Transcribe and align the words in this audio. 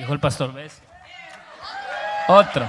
Dijo 0.00 0.14
el 0.14 0.18
pastor, 0.18 0.54
¿ves? 0.54 0.80
Otro. 2.26 2.66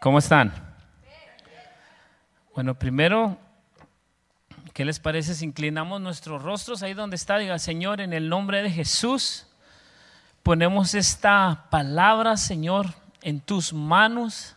¿Cómo 0.00 0.20
están? 0.20 0.52
Bueno, 2.54 2.78
primero, 2.78 3.36
¿qué 4.72 4.84
les 4.84 5.00
parece 5.00 5.34
si 5.34 5.44
inclinamos 5.44 6.00
nuestros 6.00 6.40
rostros 6.40 6.84
ahí 6.84 6.94
donde 6.94 7.16
está? 7.16 7.36
Diga, 7.36 7.58
Señor, 7.58 8.00
en 8.00 8.12
el 8.12 8.28
nombre 8.28 8.62
de 8.62 8.70
Jesús, 8.70 9.48
ponemos 10.44 10.94
esta 10.94 11.66
palabra, 11.68 12.36
Señor, 12.36 12.94
en 13.22 13.40
tus 13.40 13.72
manos. 13.72 14.54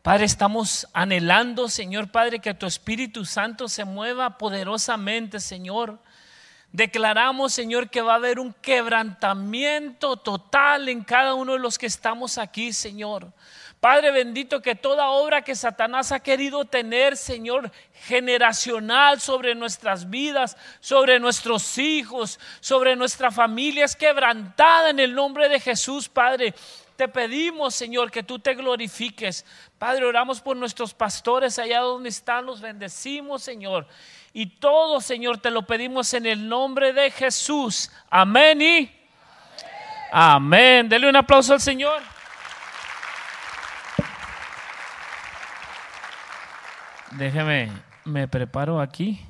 Padre, 0.00 0.24
estamos 0.24 0.88
anhelando, 0.94 1.68
Señor 1.68 2.10
Padre, 2.10 2.38
que 2.38 2.54
tu 2.54 2.64
Espíritu 2.64 3.26
Santo 3.26 3.68
se 3.68 3.84
mueva 3.84 4.38
poderosamente, 4.38 5.38
Señor. 5.38 5.98
Declaramos, 6.72 7.54
Señor, 7.54 7.88
que 7.88 8.02
va 8.02 8.12
a 8.12 8.16
haber 8.16 8.38
un 8.38 8.52
quebrantamiento 8.52 10.16
total 10.18 10.88
en 10.88 11.02
cada 11.02 11.34
uno 11.34 11.54
de 11.54 11.58
los 11.58 11.78
que 11.78 11.86
estamos 11.86 12.36
aquí, 12.36 12.74
Señor. 12.74 13.32
Padre 13.80 14.10
bendito, 14.10 14.60
que 14.60 14.74
toda 14.74 15.08
obra 15.08 15.42
que 15.42 15.54
Satanás 15.54 16.12
ha 16.12 16.20
querido 16.20 16.64
tener, 16.64 17.16
Señor, 17.16 17.70
generacional 18.06 19.20
sobre 19.20 19.54
nuestras 19.54 20.10
vidas, 20.10 20.56
sobre 20.80 21.20
nuestros 21.20 21.78
hijos, 21.78 22.40
sobre 22.60 22.96
nuestra 22.96 23.30
familia, 23.30 23.84
es 23.84 23.96
quebrantada 23.96 24.90
en 24.90 24.98
el 24.98 25.14
nombre 25.14 25.48
de 25.48 25.60
Jesús, 25.60 26.08
Padre. 26.08 26.54
Te 26.98 27.06
pedimos, 27.06 27.76
Señor, 27.76 28.10
que 28.10 28.24
tú 28.24 28.40
te 28.40 28.56
glorifiques. 28.56 29.46
Padre, 29.78 30.04
oramos 30.04 30.40
por 30.40 30.56
nuestros 30.56 30.92
pastores 30.92 31.56
allá 31.60 31.78
donde 31.78 32.08
están, 32.08 32.44
los 32.44 32.60
bendecimos, 32.60 33.40
Señor. 33.40 33.86
Y 34.32 34.46
todo, 34.46 35.00
Señor, 35.00 35.38
te 35.38 35.52
lo 35.52 35.64
pedimos 35.64 36.12
en 36.14 36.26
el 36.26 36.48
nombre 36.48 36.92
de 36.92 37.12
Jesús. 37.12 37.92
Amén 38.10 38.60
y 38.60 38.90
amén. 40.10 40.88
Dele 40.88 41.08
un 41.08 41.14
aplauso 41.14 41.52
al 41.52 41.60
Señor. 41.60 42.02
Déjeme, 47.12 47.70
me 48.04 48.26
preparo 48.26 48.80
aquí. 48.80 49.24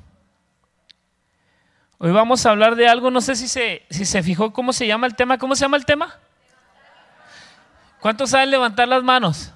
Hoy 1.99 2.09
vamos 2.09 2.47
a 2.47 2.49
hablar 2.49 2.75
de 2.75 2.87
algo, 2.87 3.11
no 3.11 3.21
sé 3.21 3.35
si 3.35 3.47
se, 3.47 3.85
si 3.91 4.05
se 4.05 4.23
fijó 4.23 4.53
cómo 4.53 4.73
se 4.73 4.87
llama 4.87 5.05
el 5.05 5.15
tema. 5.15 5.37
¿Cómo 5.37 5.53
se 5.53 5.65
llama 5.65 5.77
el 5.77 5.85
tema? 5.85 6.19
¿Cuántos 7.99 8.29
saben 8.29 8.51
levantar 8.51 8.87
las 8.87 9.03
manos? 9.03 9.53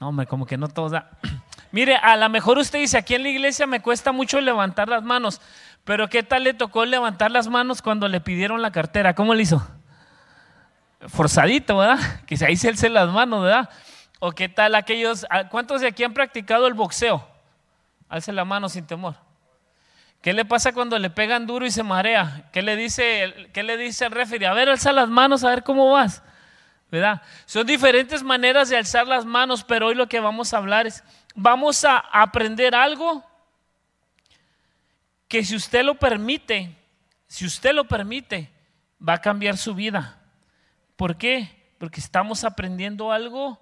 No, 0.00 0.08
hombre, 0.08 0.26
como 0.26 0.46
que 0.46 0.56
no 0.56 0.68
todos. 0.68 0.92
Da. 0.92 1.10
Mire, 1.70 1.96
a 1.96 2.16
lo 2.16 2.28
mejor 2.28 2.58
usted 2.58 2.80
dice, 2.80 2.98
aquí 2.98 3.14
en 3.14 3.22
la 3.22 3.28
iglesia 3.28 3.66
me 3.66 3.80
cuesta 3.80 4.12
mucho 4.12 4.40
levantar 4.40 4.88
las 4.88 5.02
manos, 5.02 5.40
pero 5.84 6.08
¿qué 6.08 6.22
tal 6.22 6.44
le 6.44 6.54
tocó 6.54 6.84
levantar 6.84 7.30
las 7.30 7.48
manos 7.48 7.80
cuando 7.80 8.08
le 8.08 8.20
pidieron 8.20 8.60
la 8.60 8.72
cartera? 8.72 9.14
¿Cómo 9.14 9.32
le 9.34 9.44
hizo? 9.44 9.66
Forzadito, 11.08 11.78
¿verdad? 11.78 11.98
Que 12.26 12.36
ahí 12.44 12.56
se 12.56 12.88
las 12.90 13.08
manos, 13.10 13.44
¿verdad? 13.44 13.70
¿O 14.18 14.32
qué 14.32 14.48
tal 14.48 14.74
aquellos, 14.74 15.26
cuántos 15.50 15.80
de 15.80 15.88
aquí 15.88 16.04
han 16.04 16.14
practicado 16.14 16.66
el 16.66 16.74
boxeo? 16.74 17.26
Alce 18.08 18.32
la 18.32 18.44
mano 18.44 18.68
sin 18.68 18.86
temor. 18.86 19.14
¿Qué 20.20 20.32
le 20.32 20.44
pasa 20.44 20.72
cuando 20.72 20.98
le 20.98 21.10
pegan 21.10 21.46
duro 21.46 21.66
y 21.66 21.70
se 21.70 21.82
marea? 21.82 22.48
¿Qué 22.52 22.62
le 22.62 22.76
dice, 22.76 23.48
qué 23.52 23.62
le 23.62 23.76
dice 23.76 24.04
el 24.04 24.12
referee? 24.12 24.46
A 24.46 24.52
ver, 24.52 24.68
alza 24.68 24.92
las 24.92 25.08
manos, 25.08 25.42
a 25.42 25.48
ver 25.48 25.62
cómo 25.62 25.90
vas. 25.90 26.22
¿Verdad? 26.92 27.22
Son 27.46 27.66
diferentes 27.66 28.22
maneras 28.22 28.68
de 28.68 28.76
alzar 28.76 29.08
las 29.08 29.24
manos, 29.24 29.64
pero 29.64 29.86
hoy 29.86 29.94
lo 29.94 30.06
que 30.06 30.20
vamos 30.20 30.52
a 30.52 30.58
hablar 30.58 30.86
es, 30.86 31.02
vamos 31.34 31.86
a 31.86 31.96
aprender 31.96 32.74
algo 32.74 33.24
que 35.26 35.42
si 35.42 35.56
usted 35.56 35.82
lo 35.84 35.94
permite, 35.94 36.76
si 37.26 37.46
usted 37.46 37.72
lo 37.72 37.88
permite, 37.88 38.52
va 39.00 39.14
a 39.14 39.20
cambiar 39.22 39.56
su 39.56 39.74
vida. 39.74 40.20
¿Por 40.96 41.16
qué? 41.16 41.72
Porque 41.78 41.98
estamos 41.98 42.44
aprendiendo 42.44 43.10
algo 43.10 43.58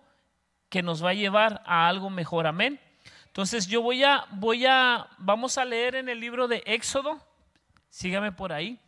que 0.68 0.82
nos 0.82 1.04
va 1.04 1.10
a 1.10 1.14
llevar 1.14 1.62
a 1.66 1.86
algo 1.86 2.10
mejor. 2.10 2.48
Amén. 2.48 2.80
Entonces 3.26 3.68
yo 3.68 3.80
voy 3.80 4.02
a, 4.02 4.26
voy 4.32 4.66
a, 4.66 5.06
vamos 5.18 5.56
a 5.56 5.64
leer 5.64 5.94
en 5.94 6.08
el 6.08 6.18
libro 6.18 6.48
de 6.48 6.64
Éxodo. 6.66 7.24
Sígame 7.90 8.32
por 8.32 8.52
ahí. 8.52 8.80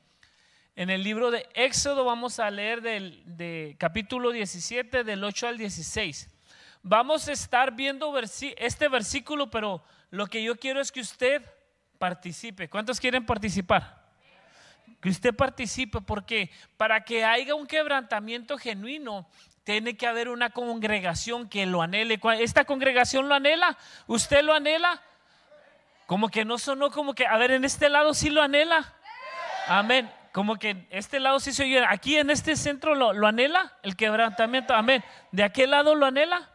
En 0.74 0.88
el 0.88 1.02
libro 1.02 1.30
de 1.30 1.46
Éxodo 1.52 2.02
vamos 2.04 2.38
a 2.38 2.50
leer 2.50 2.80
del 2.80 3.22
de 3.26 3.76
capítulo 3.78 4.30
17, 4.30 5.04
del 5.04 5.22
8 5.22 5.48
al 5.48 5.58
16. 5.58 6.30
Vamos 6.82 7.28
a 7.28 7.32
estar 7.32 7.72
viendo 7.72 8.18
este 8.56 8.88
versículo, 8.88 9.50
pero 9.50 9.84
lo 10.10 10.26
que 10.26 10.42
yo 10.42 10.56
quiero 10.56 10.80
es 10.80 10.90
que 10.90 11.00
usted 11.00 11.42
participe. 11.98 12.70
¿Cuántos 12.70 12.98
quieren 12.98 13.26
participar? 13.26 14.02
Que 15.02 15.10
usted 15.10 15.34
participe, 15.34 16.00
porque 16.00 16.50
para 16.78 17.04
que 17.04 17.22
haya 17.22 17.54
un 17.54 17.66
quebrantamiento 17.66 18.56
genuino, 18.56 19.28
tiene 19.64 19.94
que 19.94 20.06
haber 20.06 20.30
una 20.30 20.50
congregación 20.50 21.50
que 21.50 21.66
lo 21.66 21.82
anhele. 21.82 22.18
¿Esta 22.40 22.64
congregación 22.64 23.28
lo 23.28 23.34
anhela? 23.34 23.76
¿Usted 24.06 24.42
lo 24.42 24.54
anhela? 24.54 25.02
Como 26.06 26.30
que 26.30 26.46
no 26.46 26.56
sonó 26.56 26.90
como 26.90 27.14
que, 27.14 27.26
a 27.26 27.36
ver, 27.36 27.50
en 27.50 27.66
este 27.66 27.90
lado 27.90 28.14
sí 28.14 28.30
lo 28.30 28.40
anhela. 28.40 28.94
Amén. 29.68 30.10
Como 30.32 30.56
que 30.56 30.86
este 30.90 31.20
lado 31.20 31.40
sí 31.40 31.52
se 31.52 31.64
oye. 31.64 31.84
Aquí 31.88 32.16
en 32.16 32.30
este 32.30 32.56
centro 32.56 32.94
lo, 32.94 33.12
lo 33.12 33.26
anhela 33.26 33.76
el 33.82 33.96
quebrantamiento. 33.96 34.74
Amén. 34.74 35.04
¿De 35.30 35.42
aquel 35.42 35.70
lado 35.70 35.94
lo 35.94 36.06
anhela? 36.06 36.50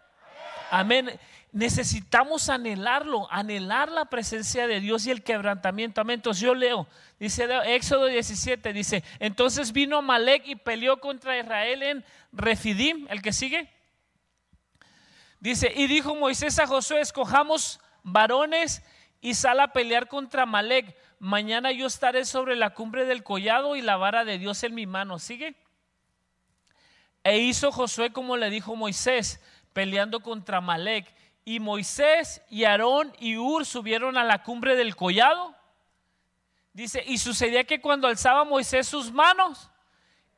Amén 0.71 1.19
necesitamos 1.57 2.49
anhelarlo, 2.49 3.27
anhelar 3.31 3.91
la 3.91 4.05
presencia 4.05 4.67
de 4.67 4.79
Dios 4.79 5.07
y 5.07 5.11
el 5.11 5.23
quebrantamiento. 5.23 6.01
Amén. 6.01 6.15
Entonces 6.15 6.41
yo 6.41 6.53
leo, 6.53 6.87
dice 7.19 7.47
Éxodo 7.65 8.05
17, 8.05 8.73
dice, 8.73 9.03
entonces 9.19 9.71
vino 9.71 10.01
Malek 10.03 10.47
y 10.47 10.55
peleó 10.55 10.99
contra 10.99 11.39
Israel 11.39 11.81
en 11.81 12.05
Refidim, 12.31 13.07
el 13.09 13.23
que 13.23 13.33
sigue. 13.33 13.69
Dice, 15.39 15.71
y 15.75 15.87
dijo 15.87 16.15
Moisés 16.15 16.59
a 16.59 16.67
Josué, 16.67 17.01
escojamos 17.01 17.79
varones 18.03 18.83
y 19.19 19.33
sal 19.33 19.59
a 19.59 19.73
pelear 19.73 20.07
contra 20.07 20.45
Malek. 20.45 20.95
Mañana 21.19 21.71
yo 21.71 21.87
estaré 21.87 22.25
sobre 22.25 22.55
la 22.55 22.71
cumbre 22.71 23.05
del 23.05 23.23
collado 23.23 23.75
y 23.75 23.81
la 23.81 23.97
vara 23.97 24.23
de 24.23 24.37
Dios 24.37 24.63
en 24.63 24.75
mi 24.75 24.85
mano. 24.85 25.19
¿Sigue? 25.19 25.55
E 27.23 27.39
hizo 27.39 27.71
Josué 27.71 28.11
como 28.13 28.37
le 28.37 28.49
dijo 28.49 28.75
Moisés, 28.75 29.43
peleando 29.73 30.21
contra 30.21 30.61
Malek 30.61 31.13
y 31.43 31.59
Moisés 31.59 32.41
y 32.49 32.65
Aarón 32.65 33.13
y 33.19 33.37
Ur 33.37 33.65
subieron 33.65 34.17
a 34.17 34.23
la 34.23 34.43
cumbre 34.43 34.75
del 34.75 34.95
collado. 34.95 35.55
Dice, 36.73 37.03
y 37.07 37.17
sucedía 37.17 37.63
que 37.63 37.81
cuando 37.81 38.07
alzaba 38.07 38.43
Moisés 38.43 38.87
sus 38.87 39.11
manos, 39.11 39.71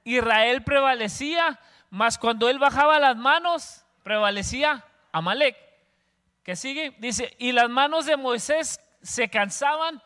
Israel 0.04 0.64
prevalecía, 0.64 1.60
mas 1.90 2.18
cuando 2.18 2.48
él 2.48 2.60
bajaba 2.60 2.98
las 3.00 3.18
manos, 3.18 3.84
prevalecía 4.04 4.86
Amalek. 5.12 5.58
¿Qué 6.44 6.56
sigue? 6.56 6.96
Dice, 7.00 7.36
y 7.40 7.52
las 7.52 7.70
manos 7.70 8.06
de 8.06 8.16
Moisés 8.16 8.80
se 9.02 9.30
cansaban, 9.30 10.02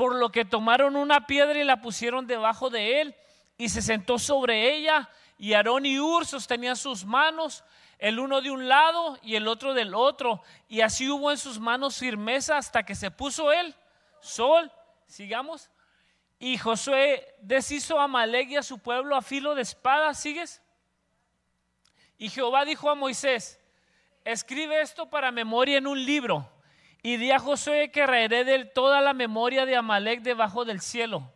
por 0.00 0.14
lo 0.14 0.32
que 0.32 0.46
tomaron 0.46 0.96
una 0.96 1.26
piedra 1.26 1.58
y 1.58 1.62
la 1.62 1.82
pusieron 1.82 2.26
debajo 2.26 2.70
de 2.70 3.02
él, 3.02 3.14
y 3.58 3.68
se 3.68 3.82
sentó 3.82 4.18
sobre 4.18 4.74
ella, 4.74 5.10
y 5.36 5.52
Aarón 5.52 5.84
y 5.84 6.00
Ur 6.00 6.24
sostenían 6.24 6.76
sus 6.76 7.04
manos, 7.04 7.64
el 7.98 8.18
uno 8.18 8.40
de 8.40 8.50
un 8.50 8.66
lado 8.66 9.18
y 9.20 9.36
el 9.36 9.46
otro 9.46 9.74
del 9.74 9.94
otro. 9.94 10.42
Y 10.70 10.80
así 10.80 11.10
hubo 11.10 11.30
en 11.30 11.36
sus 11.36 11.60
manos 11.60 11.98
firmeza 11.98 12.56
hasta 12.56 12.82
que 12.82 12.94
se 12.94 13.10
puso 13.10 13.52
el 13.52 13.74
sol. 14.20 14.72
Sigamos. 15.06 15.68
Y 16.38 16.56
Josué 16.56 17.34
deshizo 17.42 18.00
a 18.00 18.08
Malek 18.08 18.48
y 18.52 18.56
a 18.56 18.62
su 18.62 18.78
pueblo 18.78 19.14
a 19.16 19.20
filo 19.20 19.54
de 19.54 19.60
espada. 19.60 20.14
¿Sigues? 20.14 20.62
Y 22.16 22.30
Jehová 22.30 22.64
dijo 22.64 22.88
a 22.88 22.94
Moisés, 22.94 23.60
escribe 24.24 24.80
esto 24.80 25.10
para 25.10 25.30
memoria 25.30 25.76
en 25.76 25.86
un 25.86 26.02
libro. 26.02 26.50
Y 27.02 27.16
di 27.16 27.30
a 27.30 27.38
Josué 27.38 27.90
que 27.90 28.06
raeré 28.06 28.44
de 28.44 28.64
toda 28.64 29.00
la 29.00 29.14
memoria 29.14 29.64
de 29.66 29.76
Amalek 29.76 30.20
debajo 30.22 30.64
del 30.64 30.80
cielo. 30.80 31.32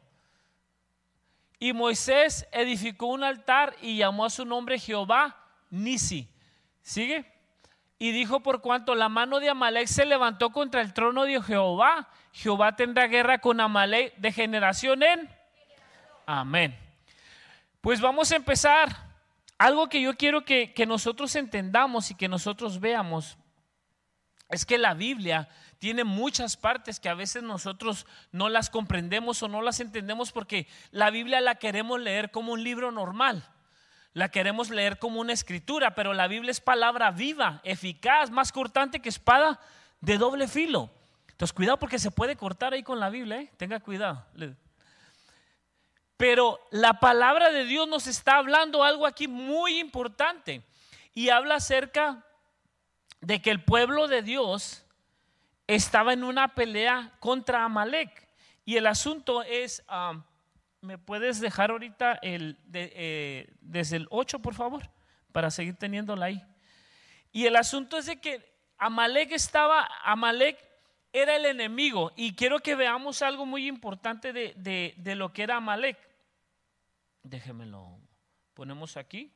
Y 1.59 1.72
Moisés 1.72 2.47
edificó 2.53 3.07
un 3.07 3.25
altar 3.25 3.75
y 3.81 3.97
llamó 3.97 4.27
a 4.27 4.31
su 4.31 4.45
nombre 4.45 4.78
Jehová 4.78 5.37
Nisi 5.71 6.28
¿Sigue? 6.83 7.25
Y 7.99 8.13
dijo, 8.13 8.41
por 8.41 8.61
cuanto 8.61 8.95
la 8.95 9.09
mano 9.09 9.41
de 9.41 9.49
Amalek 9.49 9.87
se 9.87 10.05
levantó 10.05 10.51
contra 10.51 10.83
el 10.83 10.93
trono 10.93 11.25
de 11.25 11.41
Jehová, 11.41 12.09
Jehová 12.33 12.77
tendrá 12.77 13.07
guerra 13.07 13.39
con 13.39 13.60
Amalek 13.60 14.15
de 14.17 14.33
generación 14.33 15.03
en... 15.03 15.31
Amén. 16.27 16.77
Pues 17.81 18.03
vamos 18.03 18.31
a 18.33 18.37
empezar. 18.37 18.95
Algo 19.57 19.89
que 19.89 20.03
yo 20.03 20.15
quiero 20.15 20.45
que, 20.45 20.75
que 20.75 20.84
nosotros 20.84 21.34
entendamos 21.37 22.10
y 22.10 22.15
que 22.15 22.28
nosotros 22.28 22.81
veamos 22.81 23.39
es 24.54 24.66
que 24.66 24.78
la 24.78 24.95
Biblia 24.95 25.48
tiene 25.78 26.04
muchas 26.04 26.56
partes 26.56 27.01
que 27.01 27.09
a 27.09 27.15
veces 27.15 27.42
nosotros 27.42 28.06
no 28.33 28.48
las 28.48 28.71
comprendemos 28.71 29.42
o 29.42 29.48
no 29.48 29.62
las 29.62 29.80
entendemos 29.80 30.33
porque 30.33 30.66
la 30.91 31.10
Biblia 31.10 31.41
la 31.41 31.56
queremos 31.56 32.01
leer 32.01 32.30
como 32.30 32.53
un 32.53 32.65
libro 32.65 32.91
normal 32.91 33.48
la 34.15 34.28
queremos 34.30 34.71
leer 34.71 34.98
como 34.98 35.21
una 35.21 35.33
escritura, 35.33 35.97
pero 35.97 36.15
la 36.15 36.28
Biblia 36.28 36.53
es 36.53 36.60
palabra 36.60 37.10
viva, 37.10 37.60
eficaz, 37.65 38.30
más 38.30 38.53
cortante 38.53 39.01
que 39.01 39.09
espada 39.09 39.60
de 40.01 40.18
doble 40.18 40.47
filo. 40.47 40.89
Entonces, 41.30 41.53
cuidado 41.53 41.80
porque 41.80 41.98
se 41.98 42.12
puede 42.12 42.36
cortar 42.36 42.72
ahí 42.72 42.84
con 42.84 43.00
la 43.00 43.10
Biblia, 43.10 43.41
¿eh? 43.41 43.50
tenga 43.57 43.80
cuidado. 43.80 44.24
Pero 46.16 46.60
la 46.71 47.00
palabra 47.00 47.50
de 47.50 47.65
Dios 47.65 47.89
nos 47.89 48.07
está 48.07 48.36
hablando 48.36 48.84
algo 48.84 49.04
aquí 49.04 49.27
muy 49.27 49.80
importante 49.80 50.62
y 51.12 51.30
habla 51.30 51.57
acerca 51.57 52.24
de 53.24 53.41
que 53.41 53.50
el 53.50 53.62
pueblo 53.62 54.06
de 54.06 54.22
Dios 54.22 54.84
estaba 55.66 56.12
en 56.12 56.24
una 56.24 56.54
pelea 56.54 57.12
contra 57.21 57.65
Amalek. 57.65 58.28
Y 58.66 58.76
el 58.76 58.86
asunto 58.86 59.42
es, 59.42 59.82
um, 59.91 60.22
¿me 60.82 60.98
puedes 60.98 61.41
dejar 61.41 61.71
ahorita 61.71 62.18
el, 62.22 62.59
eh, 62.74 63.48
desde 63.60 63.97
el 63.97 64.09
8, 64.10 64.41
por 64.41 64.54
favor? 64.54 64.91
Para 65.32 65.50
seguir 65.50 65.76
teniéndola 65.76 66.26
ahí. 66.26 66.42
Y 67.32 67.47
el 67.47 67.56
asunto 67.56 67.97
es 67.97 68.06
de 68.06 68.21
que 68.21 68.44
Amalek 68.76 69.32
estaba, 69.32 69.88
Amalek 70.04 70.59
era 71.12 71.36
el 71.36 71.47
enemigo. 71.47 72.12
Y 72.16 72.34
quiero 72.34 72.60
que 72.60 72.74
veamos 72.74 73.22
algo 73.22 73.47
muy 73.47 73.66
importante 73.66 74.34
de, 74.34 74.94
de 74.97 75.15
lo 75.15 75.32
que 75.32 75.44
era 75.44 75.56
Amalek. 75.56 75.98
Déjenmelo, 77.22 77.98
ponemos 78.53 78.98
aquí. 78.98 79.32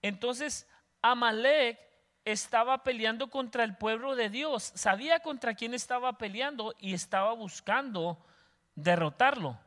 Entonces, 0.00 0.68
Amalek 1.00 1.91
estaba 2.24 2.82
peleando 2.82 3.30
contra 3.30 3.64
el 3.64 3.76
pueblo 3.76 4.14
de 4.14 4.30
Dios, 4.30 4.72
sabía 4.74 5.20
contra 5.20 5.54
quién 5.54 5.74
estaba 5.74 6.18
peleando 6.18 6.74
y 6.78 6.94
estaba 6.94 7.32
buscando 7.32 8.24
derrotarlo. 8.74 9.58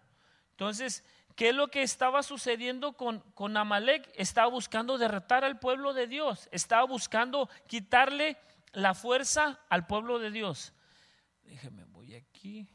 Entonces, 0.52 1.04
¿qué 1.36 1.50
es 1.50 1.56
lo 1.56 1.68
que 1.68 1.84
estaba 1.84 2.24
sucediendo 2.24 2.94
con, 2.94 3.20
con 3.34 3.58
Amalek? 3.58 4.10
Estaba 4.16 4.48
buscando 4.48 4.98
derrotar 4.98 5.44
al 5.44 5.60
pueblo 5.60 5.94
de 5.94 6.08
Dios, 6.08 6.48
estaba 6.52 6.86
buscando 6.86 7.50
quitarle 7.68 8.38
la 8.72 8.94
fuerza 8.94 9.60
al 9.70 9.86
pueblo 9.88 10.20
de 10.20 10.32
Dios. 10.32 10.74
Déjeme, 11.44 11.86
voy 11.86 12.16
aquí. 12.16 12.68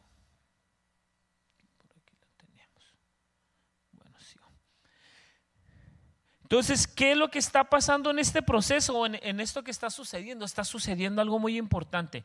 Entonces, 6.51 6.89
¿qué 6.89 7.13
es 7.13 7.17
lo 7.17 7.31
que 7.31 7.39
está 7.39 7.63
pasando 7.71 8.11
en 8.11 8.19
este 8.19 8.43
proceso, 8.43 9.07
en, 9.07 9.21
en 9.23 9.39
esto 9.39 9.63
que 9.63 9.71
está 9.71 9.89
sucediendo? 9.89 10.45
Está 10.45 10.65
sucediendo 10.65 11.23
algo 11.23 11.39
muy 11.39 11.57
importante. 11.57 12.25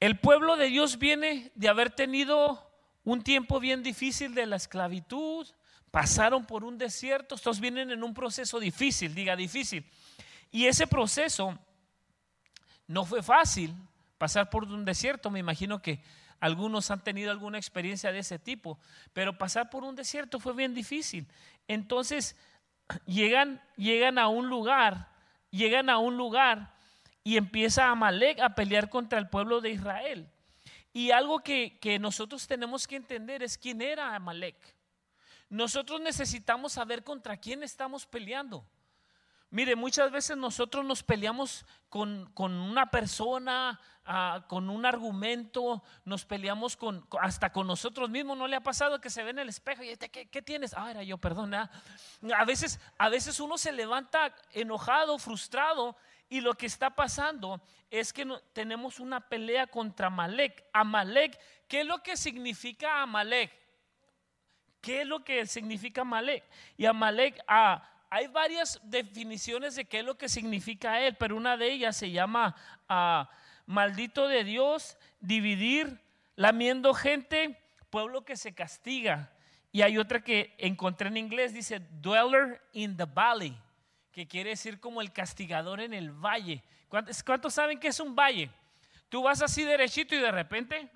El 0.00 0.18
pueblo 0.18 0.56
de 0.56 0.66
Dios 0.66 0.98
viene 0.98 1.52
de 1.54 1.68
haber 1.68 1.90
tenido 1.90 2.68
un 3.04 3.22
tiempo 3.22 3.60
bien 3.60 3.84
difícil 3.84 4.34
de 4.34 4.46
la 4.46 4.56
esclavitud, 4.56 5.46
pasaron 5.92 6.46
por 6.46 6.64
un 6.64 6.78
desierto, 6.78 7.36
estos 7.36 7.60
vienen 7.60 7.92
en 7.92 8.02
un 8.02 8.12
proceso 8.12 8.58
difícil, 8.58 9.14
diga 9.14 9.36
difícil. 9.36 9.86
Y 10.50 10.66
ese 10.66 10.88
proceso 10.88 11.56
no 12.88 13.04
fue 13.04 13.22
fácil, 13.22 13.72
pasar 14.18 14.50
por 14.50 14.64
un 14.64 14.84
desierto, 14.84 15.30
me 15.30 15.38
imagino 15.38 15.80
que 15.80 16.02
algunos 16.40 16.90
han 16.90 17.04
tenido 17.04 17.30
alguna 17.30 17.56
experiencia 17.56 18.10
de 18.10 18.18
ese 18.18 18.40
tipo, 18.40 18.80
pero 19.12 19.38
pasar 19.38 19.70
por 19.70 19.84
un 19.84 19.94
desierto 19.94 20.40
fue 20.40 20.54
bien 20.54 20.74
difícil. 20.74 21.28
Entonces, 21.68 22.34
llegan, 23.06 23.62
llegan 23.76 24.18
a 24.18 24.28
un 24.28 24.48
lugar, 24.48 25.08
llegan 25.50 25.90
a 25.90 25.98
un 25.98 26.16
lugar 26.16 26.74
y 27.24 27.36
empieza 27.36 27.88
Amalek 27.88 28.40
a 28.40 28.54
pelear 28.54 28.88
contra 28.88 29.18
el 29.18 29.28
pueblo 29.28 29.60
de 29.60 29.70
Israel. 29.70 30.30
Y 30.92 31.10
algo 31.10 31.40
que, 31.40 31.78
que 31.78 31.98
nosotros 31.98 32.46
tenemos 32.46 32.86
que 32.86 32.96
entender 32.96 33.42
es 33.42 33.58
quién 33.58 33.82
era 33.82 34.14
Amalek. 34.14 34.56
Nosotros 35.48 36.00
necesitamos 36.00 36.72
saber 36.72 37.04
contra 37.04 37.36
quién 37.36 37.62
estamos 37.62 38.06
peleando. 38.06 38.66
Mire, 39.50 39.76
muchas 39.76 40.10
veces 40.10 40.36
nosotros 40.36 40.84
nos 40.84 41.02
peleamos 41.04 41.64
con, 41.88 42.32
una 42.36 42.90
persona, 42.90 43.80
ah, 44.04 44.44
con 44.48 44.68
un 44.68 44.84
argumento, 44.84 45.84
nos 46.04 46.24
peleamos 46.24 46.76
con, 46.76 47.06
hasta 47.20 47.52
con 47.52 47.66
nosotros 47.66 48.10
mismos. 48.10 48.36
¿No 48.36 48.48
le 48.48 48.56
ha 48.56 48.62
pasado 48.62 49.00
que 49.00 49.08
se 49.08 49.22
ve 49.22 49.30
en 49.30 49.38
el 49.38 49.48
espejo 49.48 49.84
y 49.84 49.90
este, 49.90 50.10
¿qué, 50.10 50.42
tienes? 50.42 50.74
Ah, 50.76 50.90
era 50.90 51.04
yo, 51.04 51.16
perdona. 51.18 51.70
A 52.36 52.44
veces, 52.44 52.80
a 52.98 53.08
veces 53.08 53.38
uno 53.38 53.56
se 53.56 53.70
levanta 53.72 54.34
enojado, 54.52 55.16
frustrado, 55.18 55.96
y 56.28 56.40
lo 56.40 56.54
que 56.54 56.66
está 56.66 56.90
pasando 56.90 57.60
es 57.88 58.12
que 58.12 58.26
tenemos 58.52 58.98
una 58.98 59.20
pelea 59.28 59.68
contra 59.68 60.08
Amalek. 60.08 60.64
Amalek, 60.72 61.38
¿qué 61.68 61.82
es 61.82 61.86
lo 61.86 62.02
que 62.02 62.16
significa 62.16 63.00
Amalek? 63.00 63.52
¿Qué 64.80 65.02
es 65.02 65.06
lo 65.06 65.24
que 65.24 65.46
significa 65.46 66.00
Amalek? 66.00 66.44
Y 66.76 66.86
Amalek, 66.86 67.38
a 67.46 67.74
ah, 67.74 67.95
hay 68.10 68.28
varias 68.28 68.80
definiciones 68.84 69.74
de 69.74 69.84
qué 69.84 70.00
es 70.00 70.04
lo 70.04 70.16
que 70.16 70.28
significa 70.28 71.00
él, 71.00 71.16
pero 71.16 71.36
una 71.36 71.56
de 71.56 71.72
ellas 71.72 71.96
se 71.96 72.10
llama 72.10 72.54
ah, 72.88 73.28
maldito 73.66 74.28
de 74.28 74.44
Dios, 74.44 74.96
dividir, 75.20 76.00
lamiendo 76.36 76.94
gente, 76.94 77.60
pueblo 77.90 78.24
que 78.24 78.36
se 78.36 78.54
castiga. 78.54 79.32
Y 79.72 79.82
hay 79.82 79.98
otra 79.98 80.22
que 80.22 80.54
encontré 80.58 81.08
en 81.08 81.16
inglés, 81.16 81.52
dice 81.52 81.80
dweller 82.00 82.62
in 82.72 82.96
the 82.96 83.04
valley, 83.04 83.56
que 84.12 84.26
quiere 84.26 84.50
decir 84.50 84.80
como 84.80 85.00
el 85.00 85.12
castigador 85.12 85.80
en 85.80 85.92
el 85.92 86.12
valle. 86.12 86.62
¿Cuántos, 86.88 87.52
saben 87.52 87.78
que 87.78 87.88
es 87.88 88.00
un 88.00 88.14
valle? 88.14 88.50
Tú 89.08 89.22
vas 89.22 89.42
así 89.42 89.64
derechito 89.64 90.14
y 90.14 90.18
de 90.18 90.30
repente... 90.30 90.88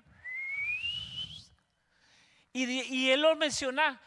Y, 2.53 2.65
y 2.65 3.11
él 3.11 3.21
lo 3.21 3.35
menciona 3.37 4.01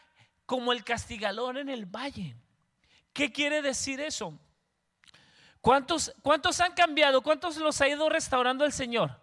como 0.45 0.71
el 0.71 0.83
castigador 0.83 1.57
en 1.57 1.69
el 1.69 1.87
valle. 1.87 2.35
¿Qué 3.15 3.31
quiere 3.31 3.61
decir 3.61 4.01
eso? 4.01 4.37
¿Cuántos, 5.61 6.13
¿Cuántos 6.21 6.59
han 6.59 6.73
cambiado? 6.73 7.21
¿Cuántos 7.21 7.55
los 7.55 7.79
ha 7.79 7.87
ido 7.87 8.09
restaurando 8.09 8.65
el 8.65 8.73
Señor? 8.73 9.17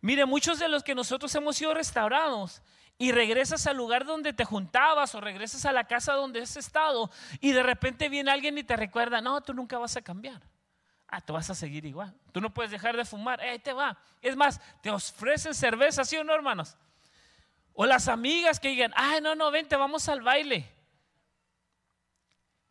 Mire, 0.00 0.26
muchos 0.26 0.58
de 0.58 0.68
los 0.68 0.82
que 0.82 0.96
nosotros 0.96 1.32
hemos 1.36 1.56
sido 1.56 1.72
restaurados 1.72 2.60
y 2.98 3.12
regresas 3.12 3.68
al 3.68 3.76
lugar 3.76 4.04
donde 4.04 4.32
te 4.32 4.44
juntabas 4.44 5.14
o 5.14 5.20
regresas 5.20 5.66
a 5.66 5.72
la 5.72 5.84
casa 5.84 6.14
donde 6.14 6.42
has 6.42 6.56
estado 6.56 7.12
y 7.40 7.52
de 7.52 7.62
repente 7.62 8.08
viene 8.08 8.32
alguien 8.32 8.58
y 8.58 8.64
te 8.64 8.74
recuerda, 8.74 9.20
no, 9.20 9.40
tú 9.40 9.54
nunca 9.54 9.78
vas 9.78 9.96
a 9.96 10.02
cambiar. 10.02 10.42
Ah, 11.06 11.20
tú 11.20 11.34
vas 11.34 11.48
a 11.50 11.54
seguir 11.54 11.84
igual. 11.84 12.12
Tú 12.32 12.40
no 12.40 12.52
puedes 12.52 12.72
dejar 12.72 12.96
de 12.96 13.04
fumar. 13.04 13.40
Eh, 13.40 13.50
ahí 13.50 13.58
te 13.60 13.72
va. 13.72 13.96
Es 14.20 14.34
más, 14.34 14.60
te 14.82 14.90
ofrecen 14.90 15.54
cerveza, 15.54 16.04
¿sí 16.04 16.16
o 16.16 16.24
no, 16.24 16.34
hermanos? 16.34 16.76
O 17.72 17.86
las 17.86 18.08
amigas 18.08 18.58
que 18.58 18.68
digan, 18.68 18.92
ay, 18.96 19.20
no, 19.20 19.36
no, 19.36 19.48
vente, 19.52 19.76
vamos 19.76 20.08
al 20.08 20.22
baile. 20.22 20.76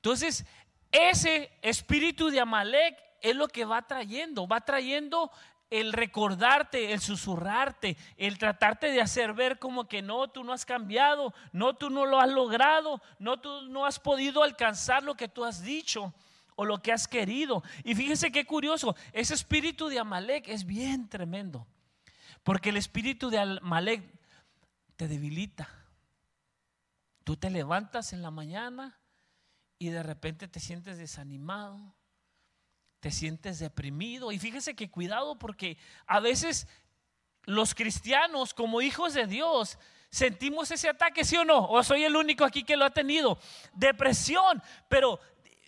Entonces, 0.08 0.46
ese 0.90 1.52
espíritu 1.62 2.30
de 2.30 2.40
Amalek 2.40 2.98
es 3.20 3.36
lo 3.36 3.50
que 3.50 3.66
va 3.66 3.86
trayendo, 3.86 4.48
va 4.48 4.62
trayendo 4.62 5.30
el 5.70 5.92
recordarte, 5.92 6.94
el 6.94 7.02
susurrarte, 7.02 7.98
el 8.16 8.38
tratarte 8.38 8.90
de 8.90 9.02
hacer 9.02 9.34
ver 9.34 9.60
como 9.60 9.90
que 9.90 10.02
no, 10.02 10.30
tú 10.30 10.46
no 10.46 10.54
has 10.54 10.66
cambiado, 10.66 11.34
no, 11.52 11.76
tú 11.76 11.90
no 11.90 12.06
lo 12.06 12.22
has 12.22 12.30
logrado, 12.30 13.02
no, 13.20 13.42
tú 13.42 13.64
no 13.64 13.86
has 13.86 14.00
podido 14.00 14.44
alcanzar 14.44 15.04
lo 15.04 15.16
que 15.16 15.28
tú 15.28 15.44
has 15.44 15.62
dicho 15.62 16.14
o 16.56 16.64
lo 16.64 16.82
que 16.82 16.94
has 16.94 17.06
querido. 17.10 17.62
Y 17.84 17.94
fíjese 17.94 18.32
qué 18.32 18.46
curioso, 18.46 18.96
ese 19.12 19.34
espíritu 19.34 19.90
de 19.90 20.00
Amalek 20.00 20.48
es 20.48 20.66
bien 20.66 21.10
tremendo, 21.10 21.68
porque 22.44 22.70
el 22.70 22.78
espíritu 22.78 23.30
de 23.30 23.40
Amalek 23.40 24.04
te 24.96 25.10
debilita. 25.10 25.68
Tú 27.26 27.36
te 27.36 27.50
levantas 27.50 28.14
en 28.14 28.22
la 28.22 28.32
mañana 28.32 28.98
y 29.80 29.90
de 29.90 30.04
repente 30.04 30.48
te 30.48 30.60
sientes 30.60 30.98
desanimado, 30.98 31.96
te 33.00 33.12
sientes 33.12 33.60
deprimido. 33.60 34.32
Y 34.32 34.40
fíjese 34.40 34.76
que 34.76 34.90
cuidado 34.90 35.38
porque 35.38 35.78
a 36.06 36.20
veces 36.20 36.68
los 37.44 37.76
cristianos 37.76 38.54
como 38.54 38.82
hijos 38.82 39.14
de 39.14 39.28
Dios 39.28 39.78
sentimos 40.10 40.72
ese 40.72 40.90
ataque, 40.90 41.24
¿sí 41.24 41.38
o 41.38 41.46
no? 41.46 41.70
¿O 41.70 41.84
soy 41.84 42.04
el 42.04 42.16
único 42.16 42.44
aquí 42.44 42.64
que 42.64 42.78
lo 42.78 42.86
ha 42.86 42.90
tenido? 42.90 43.38
Depresión, 43.74 44.62
pero 44.88 45.20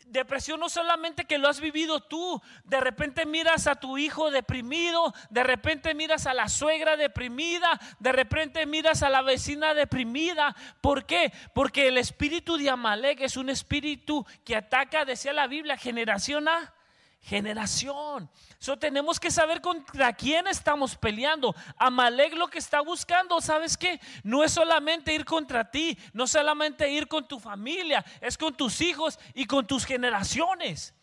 depresión 0.10 0.60
no 0.60 0.70
solamente 0.70 1.26
que 1.26 1.38
lo 1.38 1.48
has 1.48 1.62
vivido 1.62 2.00
tú, 2.02 2.42
de 2.64 2.80
repente 2.80 3.26
miras 3.26 3.68
a 3.68 3.76
tu 3.76 3.98
hijo 3.98 4.32
deprimido, 4.32 5.14
de 5.30 5.44
repente 5.44 5.94
miras 5.94 6.26
a 6.26 6.34
la 6.34 6.50
suegra 6.50 6.98
deprimida, 6.98 7.80
de 8.00 8.12
repente 8.12 8.66
miras 8.66 9.04
a 9.04 9.10
la 9.10 9.22
vecina 9.22 9.74
deprimida. 9.74 10.56
¿Por 10.82 11.06
qué? 11.06 11.32
Porque 11.54 11.88
el 11.88 11.98
espíritu 11.98 12.58
de 12.58 12.70
Amalek 12.70 13.22
es 13.22 13.38
un 13.38 13.50
espíritu 13.50 14.26
que 14.44 14.56
ataca, 14.56 15.06
decía 15.06 15.34
la 15.34 15.48
Biblia, 15.48 15.78
generación 15.78 16.48
a 16.48 16.74
generación. 17.22 18.30
So, 18.60 18.78
tenemos 18.78 19.20
que 19.20 19.32
saber 19.32 19.62
contra 19.62 20.14
quién 20.14 20.48
estamos 20.48 20.96
peleando. 20.96 21.56
Amalek 21.78 22.34
lo 22.36 22.48
que 22.48 22.60
está 22.60 22.82
buscando, 22.82 23.40
¿sabes 23.42 23.78
qué? 23.78 24.00
No 24.24 24.44
es 24.44 24.52
solamente 24.52 25.14
ir 25.14 25.26
contra 25.26 25.70
ti, 25.70 25.98
no 26.14 26.28
solamente 26.28 26.90
ir 26.92 27.08
con 27.08 27.28
tu 27.28 27.40
familia, 27.40 28.04
es 28.22 28.38
con 28.38 28.54
tus 28.56 28.82
hijos 28.82 29.20
y 29.34 29.46
con 29.46 29.66
tus 29.66 29.86
generaciones. 29.86 30.94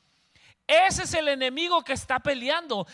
Ese 0.66 1.04
es 1.04 1.14
el 1.14 1.28
enemigo 1.28 1.82
que 1.82 1.92
está 1.92 2.18
peleando. 2.18 2.86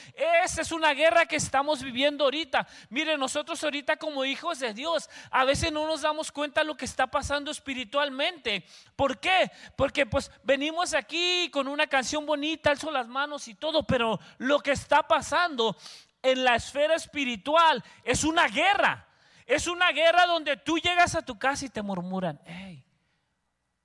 Esa 0.44 0.60
es 0.60 0.72
una 0.72 0.92
guerra 0.92 1.24
que 1.24 1.36
estamos 1.36 1.82
viviendo 1.82 2.24
ahorita. 2.24 2.66
Mire, 2.90 3.16
nosotros 3.16 3.64
ahorita 3.64 3.96
como 3.96 4.26
hijos 4.26 4.58
de 4.58 4.74
Dios, 4.74 5.08
a 5.30 5.44
veces 5.44 5.72
no 5.72 5.86
nos 5.86 6.02
damos 6.02 6.30
cuenta 6.30 6.60
de 6.60 6.66
lo 6.66 6.76
que 6.76 6.84
está 6.84 7.06
pasando 7.06 7.50
espiritualmente. 7.50 8.64
¿Por 8.94 9.18
qué? 9.18 9.50
Porque 9.74 10.04
pues 10.04 10.30
venimos 10.42 10.92
aquí 10.92 11.48
con 11.50 11.66
una 11.66 11.86
canción 11.86 12.26
bonita, 12.26 12.70
alzo 12.70 12.90
las 12.90 13.08
manos 13.08 13.48
y 13.48 13.54
todo, 13.54 13.84
pero 13.84 14.20
lo 14.36 14.60
que 14.60 14.72
está 14.72 15.02
pasando 15.08 15.76
en 16.20 16.44
la 16.44 16.56
esfera 16.56 16.94
espiritual 16.94 17.82
es 18.04 18.22
una 18.24 18.48
guerra. 18.48 19.08
Es 19.46 19.66
una 19.66 19.90
guerra 19.92 20.26
donde 20.26 20.56
tú 20.58 20.78
llegas 20.78 21.14
a 21.14 21.22
tu 21.22 21.38
casa 21.38 21.64
y 21.64 21.68
te 21.68 21.82
murmuran, 21.82 22.40
hey, 22.44 22.84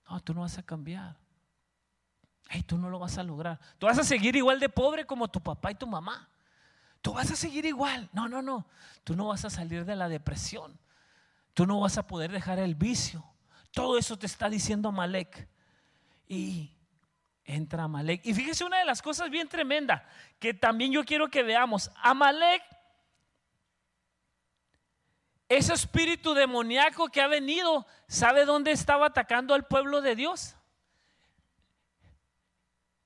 no, 0.10 0.20
tú 0.22 0.34
no 0.34 0.42
vas 0.42 0.58
a 0.58 0.64
cambiar. 0.64 1.16
Hey, 2.50 2.64
tú 2.64 2.78
no 2.78 2.90
lo 2.90 3.00
vas 3.00 3.18
a 3.18 3.24
lograr. 3.24 3.60
Tú 3.78 3.88
vas 3.88 4.00
a 4.00 4.04
seguir 4.04 4.36
igual 4.36 4.60
de 4.60 4.70
pobre 4.70 5.06
como 5.06 5.28
tu 5.28 5.42
papá 5.42 5.72
y 5.72 5.76
tu 5.76 5.88
mamá. 5.88 6.30
Tú 7.02 7.14
vas 7.14 7.30
a 7.32 7.36
seguir 7.36 7.66
igual. 7.66 8.10
No, 8.14 8.28
no, 8.28 8.42
no. 8.42 8.66
Tú 9.04 9.16
no 9.16 9.28
vas 9.28 9.46
a 9.46 9.50
salir 9.50 9.86
de 9.86 9.96
la 9.96 10.10
depresión. 10.10 10.78
Tú 11.54 11.66
no 11.66 11.80
vas 11.80 11.98
a 11.98 12.08
poder 12.08 12.32
dejar 12.32 12.60
el 12.60 12.76
vicio. 12.76 13.24
Todo 13.72 13.98
eso 13.98 14.18
te 14.18 14.26
está 14.26 14.50
diciendo 14.50 14.90
Amalek. 14.90 15.48
Y 16.28 16.72
entra 17.46 17.84
Amalek. 17.84 18.22
Y 18.26 18.34
fíjese 18.34 18.66
una 18.66 18.80
de 18.80 18.86
las 18.86 19.02
cosas 19.02 19.30
bien 19.30 19.48
tremenda 19.48 20.08
que 20.40 20.54
también 20.54 20.92
yo 20.92 21.04
quiero 21.06 21.30
que 21.30 21.44
veamos. 21.44 21.90
Amalek, 22.02 22.62
ese 25.50 25.74
espíritu 25.74 26.34
demoníaco 26.34 27.08
que 27.08 27.22
ha 27.22 27.28
venido, 27.28 27.88
¿sabe 28.08 28.44
dónde 28.44 28.72
estaba 28.72 29.08
atacando 29.08 29.54
al 29.54 29.66
pueblo 29.66 30.02
de 30.02 30.16
Dios? 30.16 30.57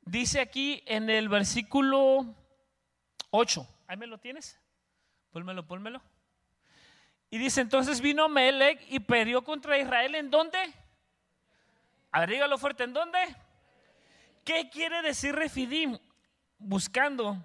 Dice 0.02 0.42
aquí 0.42 0.84
en 0.88 1.10
el 1.10 1.30
versículo 1.30 2.36
8. 3.30 3.68
Ahí 3.88 3.98
me 3.98 4.08
lo 4.08 4.18
tienes. 4.18 4.60
Pónmelo, 5.32 5.66
pónmelo. 5.66 6.02
Y 7.30 7.38
dice, 7.38 7.62
entonces 7.62 8.02
vino 8.02 8.28
Melech 8.28 8.84
y 8.90 9.00
peleó 9.00 9.44
contra 9.44 9.78
Israel. 9.78 10.16
¿En 10.16 10.30
dónde? 10.30 10.58
Abrígalo 12.12 12.58
fuerte, 12.58 12.84
¿en 12.84 12.94
dónde? 12.94 13.20
¿Qué 14.44 14.70
quiere 14.70 15.02
decir 15.02 15.34
Refidim? 15.34 15.98
Buscando. 16.58 17.38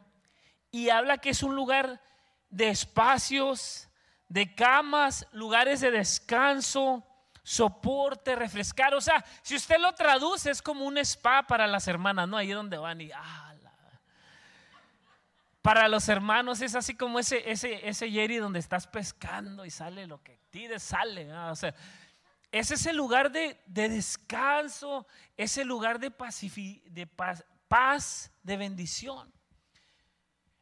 Y 0.73 0.89
habla 0.89 1.19
que 1.19 1.31
es 1.31 1.45
un 1.45 1.55
lugar 1.55 2.03
de 2.51 2.69
espacios, 2.69 3.89
de 4.29 4.55
camas, 4.55 5.29
lugares 5.31 5.81
de 5.81 5.93
descanso, 5.93 7.06
soporte, 7.47 8.35
refrescar. 8.35 8.93
O 8.97 9.00
sea, 9.00 9.25
si 9.41 9.55
usted 9.55 9.79
lo 9.79 9.95
traduce, 9.95 10.50
es 10.50 10.61
como 10.61 10.85
un 10.85 10.99
spa 10.99 11.45
para 11.45 11.69
las 11.69 11.87
hermanas, 11.87 12.29
¿no? 12.29 12.37
Ahí 12.37 12.50
donde 12.50 12.76
van 12.76 13.00
y, 13.00 13.12
ah, 13.12 13.55
para 15.62 15.87
los 15.87 16.09
hermanos 16.09 16.61
es 16.61 16.75
así 16.75 16.97
como 16.97 17.21
ese, 17.21 17.49
ese, 17.49 17.88
ese 17.88 18.11
Jerry 18.11 18.37
donde 18.37 18.59
estás 18.59 18.88
pescando 18.88 19.65
y 19.65 19.71
sale 19.71 20.09
lo 20.09 20.21
que 20.23 20.41
tires, 20.50 20.83
sale. 20.83 21.33
O 21.33 21.55
sea, 21.55 21.73
es 22.50 22.73
ese 22.73 22.93
lugar 22.93 23.31
de, 23.31 23.61
descanso, 23.67 25.07
ese 25.37 25.65
lugar 25.65 26.00
de, 26.00 26.12
de 26.87 27.07
paz, 27.07 27.45
paz, 27.69 28.33
de 28.43 28.57
bendición. 28.57 29.33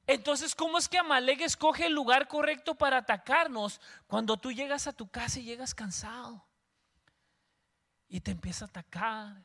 Entonces, 0.07 0.55
¿cómo 0.55 0.77
es 0.77 0.87
que 0.89 0.99
Amalek 0.99 1.41
escoge 1.41 1.87
el 1.87 1.95
lugar 1.95 2.29
correcto 2.29 2.75
para 2.75 2.99
atacarnos 2.99 3.81
cuando 4.07 4.37
tú 4.37 4.53
llegas 4.53 4.87
a 4.87 4.93
tu 4.93 5.09
casa 5.09 5.41
y 5.41 5.45
llegas 5.45 5.75
cansado? 5.75 6.45
Y 8.09 8.21
te 8.21 8.31
empieza 8.31 8.65
a 8.65 8.69
atacar 8.69 9.45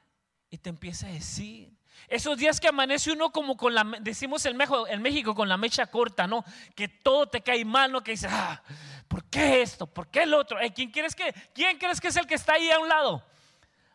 y 0.49 0.57
te 0.57 0.69
empieza 0.69 1.07
a 1.07 1.11
decir. 1.11 1.71
Esos 2.07 2.37
días 2.37 2.59
que 2.59 2.67
amanece 2.67 3.11
uno 3.11 3.31
como 3.31 3.57
con 3.57 3.73
la, 3.73 3.83
decimos 4.01 4.45
en 4.45 4.57
México, 4.57 4.87
en 4.87 5.01
México 5.01 5.35
con 5.35 5.49
la 5.49 5.57
mecha 5.57 5.87
corta, 5.87 6.27
¿no? 6.27 6.43
Que 6.75 6.87
todo 6.87 7.27
te 7.27 7.41
cae 7.41 7.65
mal, 7.65 7.91
¿no? 7.91 8.01
Que 8.01 8.11
dices, 8.11 8.31
ah, 8.31 8.61
¿por 9.07 9.25
qué 9.25 9.61
esto? 9.61 9.85
¿Por 9.85 10.07
qué 10.07 10.23
el 10.23 10.33
otro? 10.33 10.59
Eh, 10.59 10.73
¿quién, 10.73 10.91
crees 10.91 11.15
que, 11.15 11.33
¿Quién 11.53 11.77
crees 11.77 11.99
que 11.99 12.07
es 12.07 12.15
el 12.15 12.25
que 12.25 12.35
está 12.35 12.53
ahí 12.53 12.71
a 12.71 12.79
un 12.79 12.87
lado? 12.87 13.23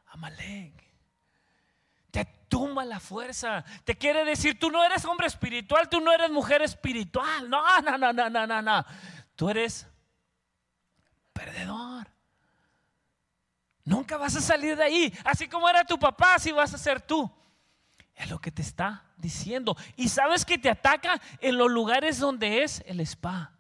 Amalek. 0.09 0.73
Te 2.11 2.25
tumba 2.49 2.85
la 2.85 3.01
fuerza. 3.01 3.65
Te 3.85 3.97
quiere 3.97 4.25
decir, 4.25 4.59
tú 4.59 4.71
no 4.71 4.85
eres 4.85 5.05
hombre 5.05 5.27
espiritual, 5.27 5.89
tú 5.89 6.01
no 6.01 6.13
eres 6.13 6.31
mujer 6.31 6.63
espiritual. 6.63 7.51
No, 7.51 7.81
no, 7.81 7.99
no, 7.99 8.13
no, 8.13 8.31
no, 8.31 8.47
no, 8.47 8.63
no. 8.63 8.85
Tú 9.35 9.51
eres 9.51 9.89
perdedor. 11.33 12.14
Nunca 13.85 14.17
vas 14.17 14.35
a 14.37 14.41
salir 14.41 14.77
de 14.77 14.85
ahí. 14.85 15.15
Así 15.25 15.47
como 15.49 15.69
era 15.69 15.85
tu 15.85 15.99
papá, 15.99 16.35
así 16.35 16.53
vas 16.53 16.73
a 16.73 16.79
ser 16.79 17.01
tú. 17.01 17.31
Es 18.15 18.31
lo 18.31 18.41
que 18.41 18.51
te 18.51 18.63
está 18.63 19.05
diciendo. 19.17 19.77
Y 19.97 20.09
sabes 20.09 20.45
que 20.45 20.57
te 20.57 20.71
ataca 20.71 21.21
en 21.41 21.59
los 21.59 21.71
lugares 21.71 22.19
donde 22.19 22.63
es 22.63 22.83
el 22.87 23.01
spa. 23.01 23.53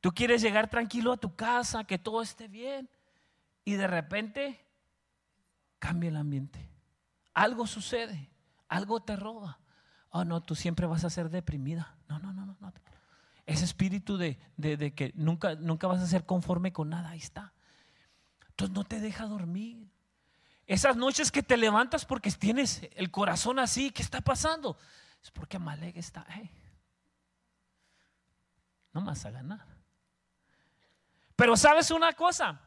Tú 0.00 0.12
quieres 0.12 0.42
llegar 0.42 0.68
tranquilo 0.68 1.12
a 1.12 1.16
tu 1.16 1.34
casa, 1.34 1.84
que 1.84 1.98
todo 1.98 2.20
esté 2.22 2.48
bien. 2.48 2.90
Y 3.64 3.74
de 3.74 3.86
repente 3.86 4.64
cambia 5.78 6.08
el 6.08 6.16
ambiente. 6.16 6.68
Algo 7.32 7.66
sucede. 7.66 8.30
Algo 8.68 9.00
te 9.00 9.16
roba. 9.16 9.60
Oh, 10.10 10.24
no, 10.24 10.42
tú 10.42 10.54
siempre 10.54 10.86
vas 10.86 11.04
a 11.04 11.10
ser 11.10 11.30
deprimida. 11.30 11.96
No, 12.08 12.18
no, 12.18 12.32
no, 12.32 12.46
no. 12.46 12.72
Ese 13.46 13.64
espíritu 13.64 14.18
de, 14.18 14.38
de 14.56 14.94
que 14.94 15.12
nunca, 15.14 15.54
nunca 15.54 15.86
vas 15.86 16.02
a 16.02 16.06
ser 16.06 16.26
conforme 16.26 16.70
con 16.72 16.90
nada, 16.90 17.10
ahí 17.10 17.18
está. 17.18 17.54
Entonces 18.58 18.74
no 18.74 18.82
te 18.82 18.98
deja 18.98 19.26
dormir. 19.26 19.88
Esas 20.66 20.96
noches 20.96 21.30
que 21.30 21.44
te 21.44 21.56
levantas 21.56 22.04
porque 22.04 22.28
tienes 22.32 22.82
el 22.96 23.12
corazón 23.12 23.60
así, 23.60 23.92
¿qué 23.92 24.02
está 24.02 24.20
pasando? 24.20 24.76
Es 25.22 25.30
porque 25.30 25.58
Amalek 25.58 25.96
está, 25.96 26.26
ahí 26.28 26.50
no 28.92 29.00
más 29.00 29.24
a 29.24 29.30
ganar. 29.30 29.64
Pero 31.36 31.56
sabes 31.56 31.92
una 31.92 32.14
cosa, 32.14 32.60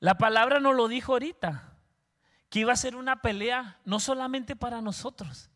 la 0.00 0.18
palabra 0.18 0.58
nos 0.58 0.74
lo 0.74 0.88
dijo 0.88 1.12
ahorita, 1.12 1.76
que 2.50 2.60
iba 2.60 2.72
a 2.72 2.76
ser 2.76 2.96
una 2.96 3.22
pelea 3.22 3.78
no 3.84 4.00
solamente 4.00 4.56
para 4.56 4.80
nosotros, 4.80 5.50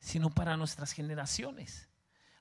sino 0.00 0.30
para 0.30 0.56
nuestras 0.56 0.90
generaciones. 0.90 1.88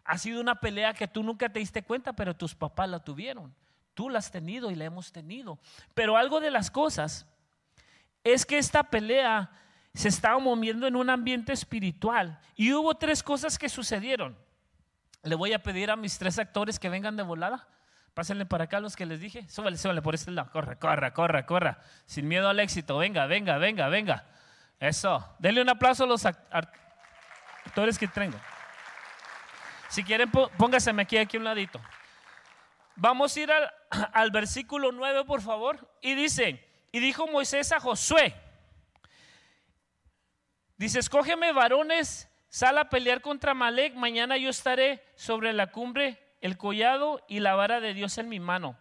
Ha 0.03 0.17
sido 0.17 0.41
una 0.41 0.60
pelea 0.62 0.96
que 0.96 1.08
tú 1.08 1.22
nunca 1.22 1.48
te 1.50 1.60
diste 1.60 1.84
cuenta, 1.84 2.13
pero 2.13 2.36
tus 2.36 2.56
papás 2.56 2.89
la 2.89 3.03
tuvieron. 3.03 3.53
Tú 3.98 4.12
la 4.12 4.20
has 4.20 4.30
tenido 4.30 4.70
y 4.70 4.75
la 4.75 4.86
hemos 4.86 5.12
tenido. 5.12 5.58
Pero 5.96 6.18
algo 6.18 6.39
de 6.39 6.51
las 6.51 6.70
cosas 6.70 7.25
es 8.24 8.46
que 8.46 8.60
esta 8.60 8.84
pelea 8.84 9.50
se 9.96 10.08
estaba 10.08 10.38
moviendo 10.38 10.86
en 10.86 10.96
un 10.96 11.10
ambiente 11.10 11.51
espiritual. 11.51 12.39
Y 12.56 12.72
hubo 12.74 12.94
tres 12.94 13.24
cosas 13.24 13.58
que 13.58 13.70
sucedieron. 13.70 14.38
Le 15.24 15.34
voy 15.34 15.51
a 15.54 15.63
pedir 15.63 15.89
a 15.89 15.96
mis 15.96 16.20
tres 16.20 16.38
actores 16.38 16.77
que 16.77 16.89
vengan 16.89 17.18
de 17.18 17.24
volada. 17.24 17.68
Pásenle 18.13 18.46
para 18.46 18.66
acá 18.66 18.80
los 18.80 18.96
que 18.96 19.08
les 19.08 19.20
dije. 19.20 19.50
Súbale, 19.50 19.77
súbale 19.77 20.04
por 20.04 20.13
este 20.13 20.30
lado. 20.30 20.51
Corre, 20.51 20.77
corre, 20.77 21.12
corre, 21.12 21.48
corre. 21.48 21.75
Sin 22.06 22.27
miedo 22.27 22.48
al 22.50 22.60
éxito. 22.60 23.00
Venga, 23.00 23.25
venga, 23.25 23.58
venga, 23.58 23.89
venga. 23.89 24.25
Eso. 24.80 25.36
Denle 25.39 25.63
un 25.63 25.70
aplauso 25.70 26.04
a 26.04 26.08
los 26.08 26.24
actores 26.24 27.98
que 27.98 28.08
tengo. 28.08 28.39
Si 29.89 30.04
quieren, 30.04 30.30
póngaseme 30.30 31.01
aquí, 31.01 31.18
aquí 31.18 31.38
a 31.38 31.39
un 31.39 31.46
ladito. 31.46 31.82
Vamos 32.96 33.36
a 33.36 33.39
ir 33.39 33.51
al, 34.13 34.32
versículo 34.32 34.91
9, 34.91 35.25
por 35.25 35.41
favor. 35.41 35.94
Y 36.01 36.15
dice, 36.15 36.63
y 36.91 37.00
dijo 37.00 37.27
Moisés 37.27 37.72
a 37.72 37.79
Josué, 37.79 38.34
dice, 40.77 41.00
escógeme 41.00 41.51
varones, 41.51 42.29
sal 42.50 42.77
a 42.77 42.89
pelear 42.89 43.22
contra 43.22 43.53
Malek, 43.53 43.96
mañana 43.96 44.38
yo 44.38 44.50
estaré 44.50 45.03
sobre 45.15 45.53
la 45.53 45.72
cumbre, 45.72 46.20
el 46.41 46.58
collado 46.58 47.24
y 47.27 47.39
la 47.39 47.56
vara 47.56 47.79
de 47.79 47.94
Dios 47.94 48.17
en 48.17 48.29
mi 48.29 48.39
mano. 48.39 48.77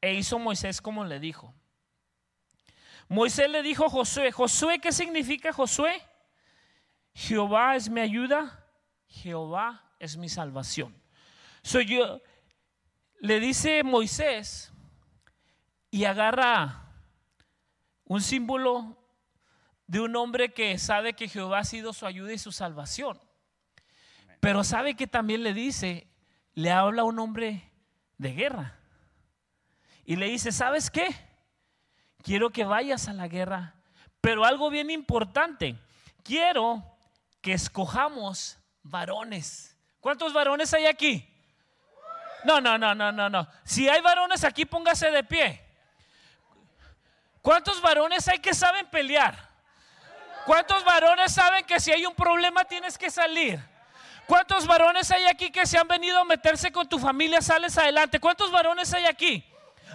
E 0.00 0.14
hizo 0.14 0.38
Moisés 0.38 0.80
como 0.80 1.04
le 1.04 1.18
dijo. 1.18 1.54
Moisés 3.08 3.50
le 3.50 3.62
dijo 3.62 3.86
a 3.86 3.90
Josué, 3.90 4.30
Josué, 4.32 4.80
¿qué 4.80 4.92
significa 4.92 5.52
Josué? 5.52 6.02
Jehová 7.14 7.74
es 7.74 7.88
mi 7.88 8.00
ayuda, 8.00 8.64
Jehová 9.08 9.82
es 9.98 10.16
mi 10.16 10.28
salvación. 10.28 10.94
Soy 11.62 11.86
yo, 11.86 12.20
le 13.20 13.40
dice 13.40 13.82
Moisés 13.82 14.72
y 15.90 16.04
agarra 16.04 16.84
un 18.04 18.20
símbolo 18.20 18.96
de 19.86 20.00
un 20.00 20.14
hombre 20.16 20.52
que 20.52 20.78
sabe 20.78 21.14
que 21.14 21.28
Jehová 21.28 21.60
ha 21.60 21.64
sido 21.64 21.92
su 21.92 22.06
ayuda 22.06 22.32
y 22.32 22.38
su 22.38 22.52
salvación. 22.52 23.20
Pero 24.40 24.62
sabe 24.62 24.94
que 24.94 25.06
también 25.06 25.42
le 25.42 25.52
dice, 25.52 26.08
le 26.54 26.70
habla 26.70 27.02
a 27.02 27.06
un 27.06 27.18
hombre 27.18 27.72
de 28.18 28.32
guerra. 28.32 28.78
Y 30.04 30.16
le 30.16 30.26
dice, 30.28 30.52
¿sabes 30.52 30.90
qué? 30.90 31.08
Quiero 32.22 32.50
que 32.50 32.64
vayas 32.64 33.08
a 33.08 33.12
la 33.12 33.28
guerra. 33.28 33.74
Pero 34.20 34.44
algo 34.44 34.70
bien 34.70 34.90
importante, 34.90 35.76
quiero 36.22 36.84
que 37.40 37.52
escojamos 37.52 38.58
varones. 38.82 39.76
¿Cuántos 40.00 40.32
varones 40.32 40.72
hay 40.74 40.86
aquí? 40.86 41.28
No, 42.44 42.60
no, 42.60 42.78
no, 42.78 42.94
no, 42.94 43.12
no, 43.12 43.28
no. 43.28 43.48
Si 43.64 43.88
hay 43.88 44.00
varones 44.00 44.44
aquí, 44.44 44.64
póngase 44.64 45.10
de 45.10 45.24
pie. 45.24 45.64
¿Cuántos 47.42 47.80
varones 47.80 48.28
hay 48.28 48.38
que 48.38 48.54
saben 48.54 48.86
pelear? 48.86 49.48
¿Cuántos 50.46 50.84
varones 50.84 51.32
saben 51.32 51.64
que 51.64 51.80
si 51.80 51.92
hay 51.92 52.06
un 52.06 52.14
problema 52.14 52.64
tienes 52.64 52.96
que 52.96 53.10
salir? 53.10 53.60
¿Cuántos 54.26 54.66
varones 54.66 55.10
hay 55.10 55.24
aquí 55.26 55.50
que 55.50 55.66
se 55.66 55.78
han 55.78 55.88
venido 55.88 56.18
a 56.18 56.24
meterse 56.24 56.70
con 56.70 56.88
tu 56.88 56.98
familia, 56.98 57.40
sales 57.40 57.76
adelante? 57.78 58.20
¿Cuántos 58.20 58.50
varones 58.50 58.92
hay 58.92 59.06
aquí? 59.06 59.44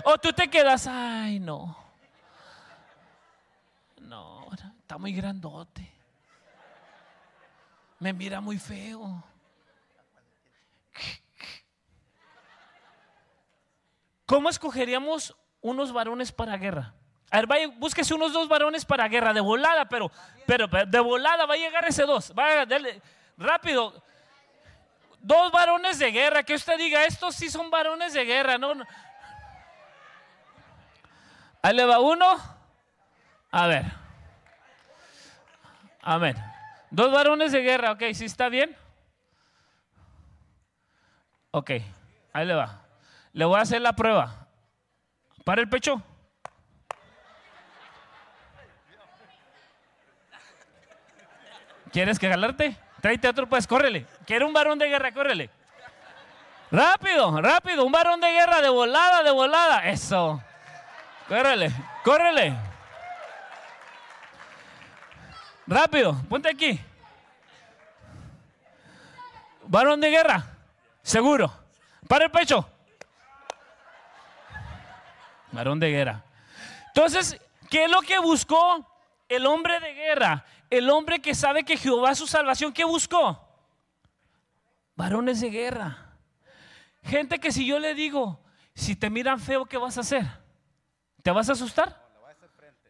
O 0.04 0.18
tú 0.18 0.34
te 0.34 0.50
quedas, 0.50 0.88
ay, 0.88 1.40
no. 1.40 1.78
No, 4.00 4.50
está 4.80 4.98
muy 4.98 5.14
grandote. 5.14 5.92
Me 8.00 8.12
mira 8.12 8.42
muy 8.42 8.58
feo. 8.58 9.24
¿Cómo 14.26 14.50
escogeríamos 14.50 15.36
unos 15.62 15.94
varones 15.94 16.32
para 16.32 16.58
guerra? 16.58 16.94
A 17.32 17.38
ver, 17.38 17.48
vaya, 17.48 17.68
búsquese 17.78 18.14
unos 18.14 18.32
dos 18.32 18.48
varones 18.48 18.86
para 18.86 19.08
guerra, 19.08 19.34
de 19.34 19.42
volada, 19.42 19.86
pero, 19.86 20.12
pero, 20.46 20.68
de 20.68 21.00
volada 21.00 21.48
va 21.48 21.56
a 21.56 21.58
llegar 21.58 21.84
ese 21.88 22.04
dos. 22.04 22.32
Vaya, 22.36 22.68
rápido. 23.38 24.04
Dos 25.20 25.52
varones 25.52 25.98
de 25.98 26.12
guerra, 26.12 26.44
que 26.44 26.54
usted 26.54 26.78
diga, 26.78 27.06
estos 27.06 27.36
sí 27.36 27.50
son 27.50 27.72
varones 27.72 28.14
de 28.14 28.24
guerra, 28.24 28.58
no. 28.58 28.74
Ahí 31.62 31.74
le 31.74 31.86
va 31.86 32.00
uno. 32.00 32.38
A 33.50 33.68
ver. 33.68 33.86
Amén. 36.02 36.36
Dos 36.92 37.12
varones 37.12 37.52
de 37.52 37.62
guerra, 37.62 37.94
ok, 37.94 38.04
¿sí 38.14 38.26
está 38.26 38.50
bien? 38.50 38.78
Ok, 41.50 41.72
ahí 42.34 42.46
le 42.46 42.54
va. 42.54 42.83
Le 43.34 43.46
voy 43.46 43.58
a 43.58 43.62
hacer 43.62 43.82
la 43.82 43.94
prueba. 43.94 44.48
Para 45.44 45.62
el 45.62 45.70
pecho. 45.70 46.02
¿Quieres 51.92 52.18
que 52.18 52.30
jalarte? 52.30 52.78
Tráete 53.02 53.28
otro, 53.28 53.48
pues, 53.48 53.68
córrele. 53.68 54.08
Quiere 54.26 54.46
un 54.46 54.54
varón 54.54 54.80
de 54.80 54.88
guerra, 54.88 55.12
córrele. 55.12 55.50
Rápido, 56.72 57.40
rápido, 57.40 57.86
un 57.86 57.92
varón 57.92 58.20
de 58.20 58.32
guerra, 58.32 58.62
de 58.62 58.70
volada, 58.70 59.22
de 59.22 59.32
volada. 59.32 59.90
Eso. 59.90 60.42
Córrele, 61.28 61.72
córrele. 62.04 62.56
Rápido, 65.68 66.16
ponte 66.28 66.50
aquí. 66.50 66.80
Varón 69.66 70.02
de 70.02 70.10
guerra, 70.10 70.46
seguro. 71.04 71.54
Para 72.08 72.26
el 72.26 72.32
pecho. 72.32 72.73
Varón 75.54 75.80
de 75.80 75.90
guerra. 75.90 76.24
Entonces, 76.88 77.40
¿qué 77.70 77.86
es 77.86 77.92
lo 77.92 78.02
que 78.02 78.20
buscó 78.20 78.86
el 79.30 79.46
hombre 79.46 79.80
de 79.80 79.94
guerra? 79.94 80.46
El 80.70 80.90
hombre 80.90 81.20
que 81.20 81.36
sabe 81.36 81.64
que 81.64 81.78
Jehová 81.78 82.12
es 82.12 82.18
su 82.18 82.28
salvación. 82.28 82.74
¿Qué 82.74 82.84
buscó? 82.84 83.40
Varones 84.96 85.40
de 85.42 85.50
guerra. 85.50 86.18
Gente 87.04 87.40
que 87.40 87.52
si 87.52 87.66
yo 87.66 87.80
le 87.80 87.94
digo, 87.94 88.44
si 88.74 88.96
te 88.96 89.10
miran 89.10 89.40
feo, 89.40 89.66
¿qué 89.66 89.78
vas 89.78 89.98
a 89.98 90.02
hacer? 90.02 90.26
¿Te 91.22 91.32
vas 91.32 91.50
a 91.50 91.54
asustar? 91.54 92.02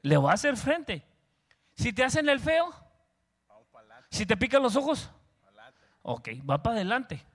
Le 0.01 0.17
voy 0.17 0.31
a 0.31 0.33
hacer 0.33 0.57
frente. 0.57 1.05
Si 1.75 1.93
te 1.93 2.03
hacen 2.03 2.29
el 2.29 2.39
feo, 2.39 2.73
si 4.09 4.25
te 4.25 4.37
pican 4.37 4.61
los 4.61 4.75
ojos, 4.75 5.09
ok, 6.01 6.29
va 6.49 6.61
para 6.61 6.75
adelante. 6.75 7.25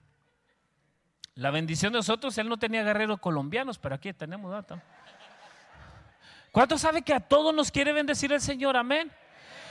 La 1.35 1.51
bendición 1.51 1.93
de 1.93 1.99
nosotros, 1.99 2.37
él 2.37 2.49
no 2.49 2.57
tenía 2.57 2.83
guerreros 2.83 3.19
colombianos, 3.19 3.77
pero 3.77 3.95
aquí 3.95 4.11
tenemos 4.13 4.51
data. 4.51 4.81
¿Cuánto 6.51 6.77
sabe 6.77 7.01
que 7.01 7.13
a 7.13 7.19
todos 7.19 7.53
nos 7.53 7.71
quiere 7.71 7.93
bendecir 7.93 8.31
el 8.33 8.41
Señor? 8.41 8.75
Amén. 8.75 9.11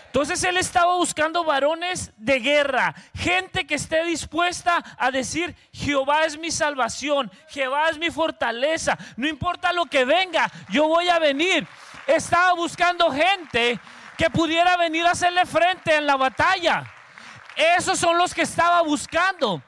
Entonces 0.06 0.42
él 0.44 0.56
estaba 0.56 0.94
buscando 0.94 1.44
varones 1.44 2.12
de 2.16 2.40
guerra, 2.40 2.94
gente 3.14 3.66
que 3.66 3.74
esté 3.74 4.04
dispuesta 4.04 4.82
a 4.96 5.10
decir, 5.10 5.54
Jehová 5.70 6.24
es 6.24 6.38
mi 6.38 6.50
salvación, 6.50 7.30
Jehová 7.48 7.90
es 7.90 7.98
mi 7.98 8.10
fortaleza, 8.10 8.96
no 9.18 9.28
importa 9.28 9.70
lo 9.74 9.84
que 9.84 10.06
venga, 10.06 10.50
yo 10.70 10.88
voy 10.88 11.10
a 11.10 11.18
venir. 11.18 11.66
Estaba 12.06 12.54
buscando 12.54 13.10
gente 13.12 13.78
que 14.16 14.30
pudiera 14.30 14.78
venir 14.78 15.04
a 15.04 15.10
hacerle 15.10 15.44
frente 15.44 15.94
en 15.94 16.06
la 16.06 16.16
batalla. 16.16 16.90
Esos 17.54 17.98
son 17.98 18.16
los 18.16 18.32
que 18.32 18.42
estaba 18.42 18.80
buscando. 18.82 19.62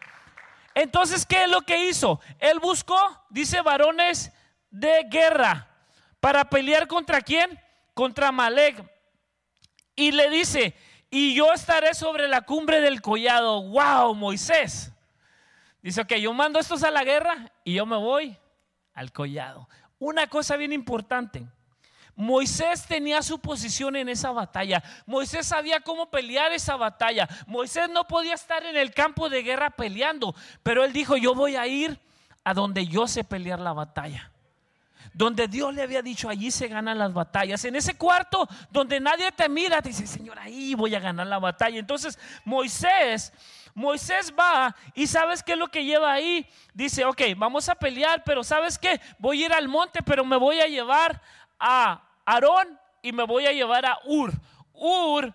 Entonces, 0.74 1.26
¿qué 1.26 1.44
es 1.44 1.50
lo 1.50 1.60
que 1.60 1.86
hizo? 1.86 2.18
Él 2.38 2.60
buscó, 2.60 2.98
dice, 3.28 3.60
varones 3.60 4.32
de 4.70 5.04
guerra. 5.10 5.69
¿Para 6.20 6.44
pelear 6.44 6.86
contra 6.86 7.22
quién? 7.22 7.58
Contra 7.94 8.30
Malek. 8.30 8.84
Y 9.96 10.12
le 10.12 10.30
dice, 10.30 10.74
y 11.10 11.34
yo 11.34 11.52
estaré 11.52 11.94
sobre 11.94 12.28
la 12.28 12.42
cumbre 12.42 12.80
del 12.80 13.00
collado. 13.00 13.62
¡Wow, 13.62 14.14
Moisés! 14.14 14.92
Dice, 15.82 16.02
ok, 16.02 16.14
yo 16.14 16.32
mando 16.34 16.58
estos 16.58 16.84
a 16.84 16.90
la 16.90 17.02
guerra 17.04 17.50
y 17.64 17.74
yo 17.74 17.86
me 17.86 17.96
voy 17.96 18.36
al 18.92 19.12
collado. 19.12 19.68
Una 19.98 20.26
cosa 20.26 20.56
bien 20.56 20.72
importante. 20.72 21.46
Moisés 22.14 22.84
tenía 22.86 23.22
su 23.22 23.38
posición 23.38 23.96
en 23.96 24.10
esa 24.10 24.30
batalla. 24.30 24.82
Moisés 25.06 25.46
sabía 25.46 25.80
cómo 25.80 26.10
pelear 26.10 26.52
esa 26.52 26.76
batalla. 26.76 27.26
Moisés 27.46 27.88
no 27.88 28.06
podía 28.06 28.34
estar 28.34 28.64
en 28.66 28.76
el 28.76 28.92
campo 28.92 29.30
de 29.30 29.42
guerra 29.42 29.70
peleando, 29.70 30.34
pero 30.62 30.84
él 30.84 30.92
dijo, 30.92 31.16
yo 31.16 31.34
voy 31.34 31.56
a 31.56 31.66
ir 31.66 31.98
a 32.44 32.52
donde 32.52 32.86
yo 32.86 33.08
sé 33.08 33.24
pelear 33.24 33.58
la 33.58 33.72
batalla 33.72 34.30
donde 35.12 35.48
Dios 35.48 35.74
le 35.74 35.82
había 35.82 36.02
dicho, 36.02 36.28
allí 36.28 36.50
se 36.50 36.68
ganan 36.68 36.98
las 36.98 37.12
batallas. 37.12 37.64
En 37.64 37.76
ese 37.76 37.94
cuarto 37.94 38.48
donde 38.70 39.00
nadie 39.00 39.30
te 39.32 39.48
mira, 39.48 39.82
te 39.82 39.90
dice, 39.90 40.06
Señor, 40.06 40.38
ahí 40.38 40.74
voy 40.74 40.94
a 40.94 41.00
ganar 41.00 41.26
la 41.26 41.38
batalla. 41.38 41.78
Entonces 41.78 42.18
Moisés, 42.44 43.32
Moisés 43.74 44.32
va 44.38 44.74
y 44.94 45.06
sabes 45.06 45.42
qué 45.42 45.52
es 45.52 45.58
lo 45.58 45.68
que 45.68 45.84
lleva 45.84 46.12
ahí. 46.12 46.46
Dice, 46.74 47.04
ok, 47.04 47.22
vamos 47.36 47.68
a 47.68 47.74
pelear, 47.74 48.22
pero 48.24 48.44
sabes 48.44 48.78
qué, 48.78 49.00
voy 49.18 49.42
a 49.42 49.46
ir 49.46 49.52
al 49.52 49.68
monte, 49.68 50.02
pero 50.02 50.24
me 50.24 50.36
voy 50.36 50.60
a 50.60 50.66
llevar 50.66 51.20
a 51.58 52.02
Aarón 52.24 52.78
y 53.02 53.12
me 53.12 53.24
voy 53.24 53.46
a 53.46 53.52
llevar 53.52 53.86
a 53.86 53.98
Ur. 54.04 54.32
Ur 54.72 55.34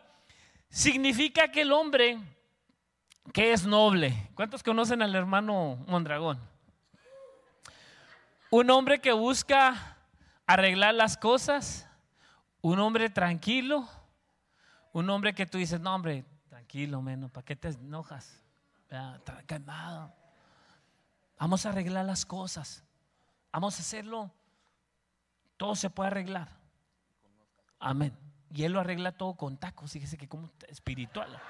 significa 0.70 1.50
que 1.50 1.62
el 1.62 1.72
hombre 1.72 2.20
que 3.34 3.52
es 3.52 3.66
noble. 3.66 4.30
¿Cuántos 4.36 4.64
conocen 4.64 5.02
al 5.02 5.16
hermano 5.16 5.78
Mondragón? 5.88 6.40
Un 8.58 8.70
hombre 8.70 9.02
que 9.02 9.12
busca 9.12 9.98
arreglar 10.48 10.96
las 10.96 11.18
cosas, 11.18 11.90
un 12.62 12.80
hombre 12.80 13.10
tranquilo, 13.10 13.86
un 14.94 15.10
hombre 15.10 15.36
que 15.36 15.46
tú 15.46 15.58
dices, 15.58 15.82
no 15.82 15.94
hombre, 15.94 16.24
tranquilo, 16.48 17.02
menos, 17.02 17.32
¿para 17.32 17.44
qué 17.44 17.58
te 17.58 17.68
enojas? 17.68 18.42
calmado. 19.46 20.14
Vamos 21.38 21.66
a 21.66 21.70
arreglar 21.72 22.06
las 22.06 22.26
cosas. 22.26 22.82
Vamos 23.52 23.78
a 23.78 23.82
hacerlo. 23.82 24.32
Todo 25.58 25.76
se 25.76 25.90
puede 25.90 26.12
arreglar. 26.12 26.48
Amén. 27.78 28.18
Y 28.54 28.64
Él 28.64 28.72
lo 28.72 28.80
arregla 28.80 29.12
todo 29.12 29.34
con 29.34 29.58
tacos. 29.58 29.92
Fíjese 29.92 30.18
que 30.18 30.30
como 30.30 30.50
espiritual. 30.70 31.42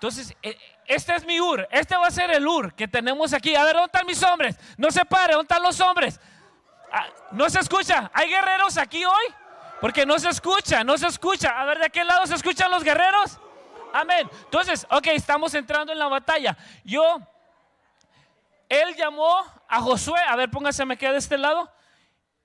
Entonces, 0.00 0.34
eh, 0.40 0.56
este 0.86 1.14
es 1.14 1.26
mi 1.26 1.38
Ur, 1.42 1.68
este 1.70 1.94
va 1.94 2.06
a 2.06 2.10
ser 2.10 2.30
el 2.30 2.48
Ur 2.48 2.72
que 2.72 2.88
tenemos 2.88 3.34
aquí. 3.34 3.54
A 3.54 3.64
ver, 3.64 3.74
¿dónde 3.74 3.88
están 3.92 4.06
mis 4.06 4.22
hombres? 4.22 4.56
No 4.78 4.90
se 4.90 5.04
pare, 5.04 5.34
¿dónde 5.34 5.42
están 5.42 5.62
los 5.62 5.78
hombres? 5.78 6.18
Ah, 6.90 7.04
no 7.32 7.50
se 7.50 7.60
escucha. 7.60 8.10
¿Hay 8.14 8.30
guerreros 8.30 8.78
aquí 8.78 9.04
hoy? 9.04 9.24
Porque 9.78 10.06
no 10.06 10.18
se 10.18 10.30
escucha, 10.30 10.82
no 10.84 10.96
se 10.96 11.06
escucha. 11.06 11.50
A 11.50 11.66
ver, 11.66 11.80
¿de 11.80 11.90
qué 11.90 12.02
lado 12.02 12.26
se 12.26 12.34
escuchan 12.34 12.70
los 12.70 12.82
guerreros? 12.82 13.38
Amén. 13.92 14.26
Entonces, 14.44 14.86
ok, 14.90 15.08
estamos 15.08 15.52
entrando 15.52 15.92
en 15.92 15.98
la 15.98 16.08
batalla. 16.08 16.56
Yo, 16.82 17.20
él 18.70 18.96
llamó 18.96 19.44
a 19.68 19.80
Josué, 19.82 20.20
a 20.26 20.34
ver, 20.34 20.50
póngase, 20.50 20.86
me 20.86 20.96
queda 20.96 21.12
de 21.12 21.18
este 21.18 21.36
lado, 21.36 21.70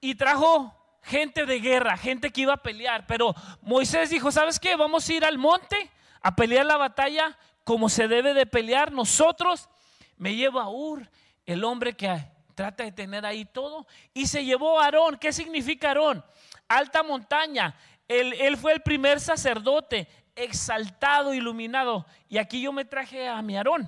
y 0.01 0.15
trajo 0.15 0.75
gente 1.03 1.45
de 1.45 1.61
guerra, 1.61 1.95
gente 1.95 2.31
que 2.31 2.41
iba 2.41 2.55
a 2.55 2.57
pelear. 2.57 3.07
Pero 3.07 3.33
Moisés 3.61 4.09
dijo, 4.09 4.29
¿sabes 4.29 4.59
qué? 4.59 4.75
Vamos 4.75 5.07
a 5.07 5.13
ir 5.13 5.23
al 5.23 5.37
monte 5.37 5.89
a 6.25 6.35
pelear 6.35 6.65
la 6.65 6.77
batalla 6.77 7.38
como 7.63 7.88
se 7.88 8.07
debe 8.07 8.33
de 8.33 8.47
pelear. 8.47 8.91
Nosotros 8.91 9.69
me 10.17 10.35
lleva 10.35 10.63
a 10.63 10.69
Ur, 10.69 11.07
el 11.45 11.63
hombre 11.63 11.95
que 11.95 12.19
trata 12.55 12.83
de 12.83 12.91
tener 12.91 13.27
ahí 13.27 13.45
todo, 13.45 13.85
y 14.11 14.25
se 14.25 14.43
llevó 14.43 14.79
a 14.81 14.85
Aarón. 14.85 15.19
¿Qué 15.19 15.31
significa 15.31 15.89
Aarón? 15.89 16.25
Alta 16.67 17.03
montaña. 17.03 17.75
Él 18.07 18.57
fue 18.57 18.73
el 18.73 18.81
primer 18.81 19.19
sacerdote 19.19 20.07
exaltado, 20.35 21.31
iluminado. 21.31 22.07
Y 22.27 22.39
aquí 22.39 22.59
yo 22.59 22.73
me 22.73 22.85
traje 22.85 23.27
a 23.27 23.39
mi 23.43 23.55
Aarón. 23.55 23.88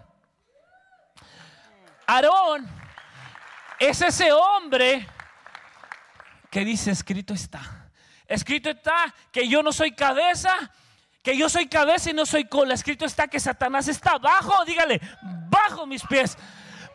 Aarón 2.05 2.67
es 3.79 3.99
ese 3.99 4.31
hombre 4.31 5.07
que 6.51 6.63
dice, 6.63 6.91
escrito 6.91 7.33
está. 7.33 7.89
Escrito 8.27 8.69
está 8.69 9.11
que 9.31 9.47
yo 9.47 9.63
no 9.63 9.71
soy 9.71 9.93
cabeza, 9.93 10.71
que 11.27 11.35
yo 11.35 11.49
soy 11.49 11.67
cabeza 11.67 12.09
y 12.09 12.13
no 12.13 12.25
soy 12.25 12.45
cola. 12.45 12.73
Escrito 12.73 13.03
está 13.03 13.27
que 13.27 13.37
Satanás 13.37 13.89
está 13.89 14.11
abajo, 14.11 14.63
dígale, 14.63 15.01
bajo 15.49 15.85
mis 15.85 16.01
pies. 16.05 16.37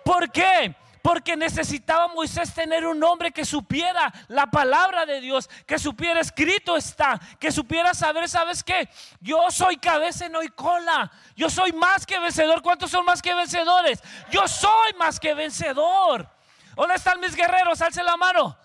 ¿Por 0.07 0.33
qué? 0.33 0.75
Porque 1.03 1.37
necesitaba 1.37 2.09
Moisés 2.09 2.55
tener 2.55 2.87
un 2.87 3.05
hombre 3.05 3.31
que 3.31 3.45
supiera 3.45 4.11
la 4.29 4.47
palabra 4.47 5.05
de 5.05 5.21
Dios, 5.21 5.51
que 5.67 5.79
supiera 5.79 6.19
escrito 6.19 6.79
está, 6.79 7.21
que 7.39 7.53
supiera 7.53 7.93
saber, 7.93 8.27
¿sabes 8.27 8.65
qué? 8.65 8.89
Yo 9.21 9.51
soy 9.51 9.77
cabeza 9.77 10.25
y 10.25 10.31
no 10.31 10.39
hay 10.39 10.49
cola. 10.49 11.13
Yo 11.37 11.51
soy 11.51 11.73
más 11.73 12.07
que 12.07 12.19
vencedor. 12.19 12.63
¿Cuántos 12.63 12.91
son 12.91 13.05
más 13.05 13.21
que 13.21 13.35
vencedores? 13.35 14.03
Yo 14.31 14.49
soy 14.49 14.95
más 14.97 15.21
que 15.21 15.35
vencedor. 15.35 16.27
¿Dónde 16.75 16.95
están 16.95 17.21
mis 17.21 17.37
guerreros? 17.37 17.83
Alce 17.83 18.03
la 18.03 18.17
mano. 18.17 18.57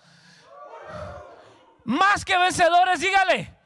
Más 1.84 2.24
que 2.24 2.38
vencedores, 2.38 3.00
dígale. 3.00 3.57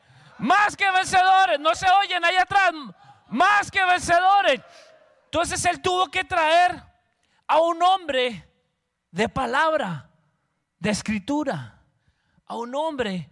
Más 0.43 0.77
que 0.77 0.91
vencedores. 0.91 1.61
No 1.61 1.73
se 1.77 1.87
oyen 2.03 2.25
ahí 2.25 2.37
atrás. 2.37 2.73
Más 3.29 3.71
que 3.71 3.85
vencedores. 3.85 4.61
Entonces 5.27 5.65
él 5.65 5.81
tuvo 5.81 6.11
que 6.11 6.25
traer 6.25 6.83
a 7.47 7.61
un 7.61 7.81
hombre 7.81 8.45
de 9.13 9.29
palabra, 9.29 10.11
de 10.81 10.91
escritura, 10.91 11.81
a 12.45 12.57
un 12.57 12.75
hombre 12.75 13.31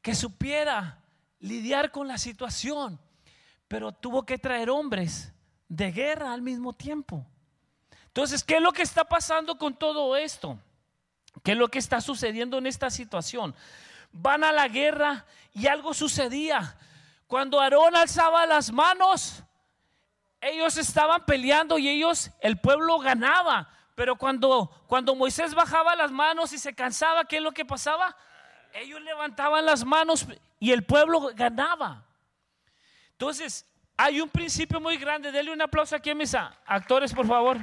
que 0.00 0.14
supiera 0.14 1.02
lidiar 1.40 1.90
con 1.90 2.06
la 2.06 2.16
situación, 2.16 3.00
pero 3.66 3.90
tuvo 3.90 4.24
que 4.24 4.38
traer 4.38 4.70
hombres 4.70 5.32
de 5.68 5.90
guerra 5.90 6.32
al 6.32 6.42
mismo 6.42 6.72
tiempo. 6.72 7.26
Entonces, 8.06 8.44
¿qué 8.44 8.56
es 8.56 8.62
lo 8.62 8.72
que 8.72 8.82
está 8.82 9.04
pasando 9.04 9.58
con 9.58 9.74
todo 9.74 10.16
esto? 10.16 10.60
¿Qué 11.42 11.52
es 11.52 11.58
lo 11.58 11.68
que 11.68 11.80
está 11.80 12.00
sucediendo 12.00 12.58
en 12.58 12.66
esta 12.66 12.88
situación? 12.88 13.52
Van 14.12 14.44
a 14.44 14.52
la 14.52 14.68
guerra 14.68 15.24
y 15.52 15.66
algo 15.66 15.94
sucedía. 15.94 16.76
Cuando 17.26 17.60
Aarón 17.60 17.96
alzaba 17.96 18.46
las 18.46 18.70
manos, 18.70 19.42
ellos 20.40 20.76
estaban 20.76 21.24
peleando 21.24 21.78
y 21.78 21.88
ellos, 21.88 22.30
el 22.40 22.58
pueblo 22.58 22.98
ganaba. 22.98 23.68
Pero 23.94 24.16
cuando, 24.16 24.70
cuando 24.86 25.14
Moisés 25.14 25.54
bajaba 25.54 25.94
las 25.96 26.10
manos 26.10 26.52
y 26.52 26.58
se 26.58 26.74
cansaba, 26.74 27.24
¿qué 27.24 27.36
es 27.36 27.42
lo 27.42 27.52
que 27.52 27.64
pasaba? 27.64 28.16
Ellos 28.74 29.00
levantaban 29.02 29.64
las 29.64 29.84
manos 29.84 30.26
y 30.58 30.72
el 30.72 30.84
pueblo 30.84 31.30
ganaba. 31.34 32.04
Entonces, 33.12 33.66
hay 33.96 34.20
un 34.20 34.28
principio 34.28 34.80
muy 34.80 34.96
grande. 34.96 35.30
Denle 35.30 35.52
un 35.52 35.62
aplauso 35.62 35.94
aquí 35.94 36.10
a 36.10 36.14
mis 36.14 36.34
actores, 36.34 37.12
por 37.12 37.26
favor. 37.26 37.58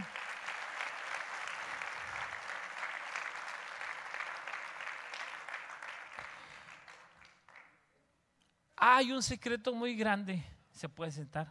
Hay 8.91 9.12
un 9.12 9.21
secreto 9.21 9.75
muy 9.75 9.95
grande. 9.95 10.43
Se 10.71 10.89
puede 10.89 11.12
sentar. 11.12 11.47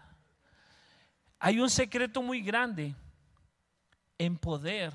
Hay 1.38 1.60
un 1.60 1.70
secreto 1.70 2.20
muy 2.20 2.42
grande 2.42 2.96
en 4.18 4.36
poder 4.36 4.92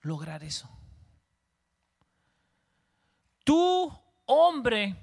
lograr 0.00 0.42
eso. 0.42 0.68
Tú, 3.44 3.96
hombre, 4.24 4.96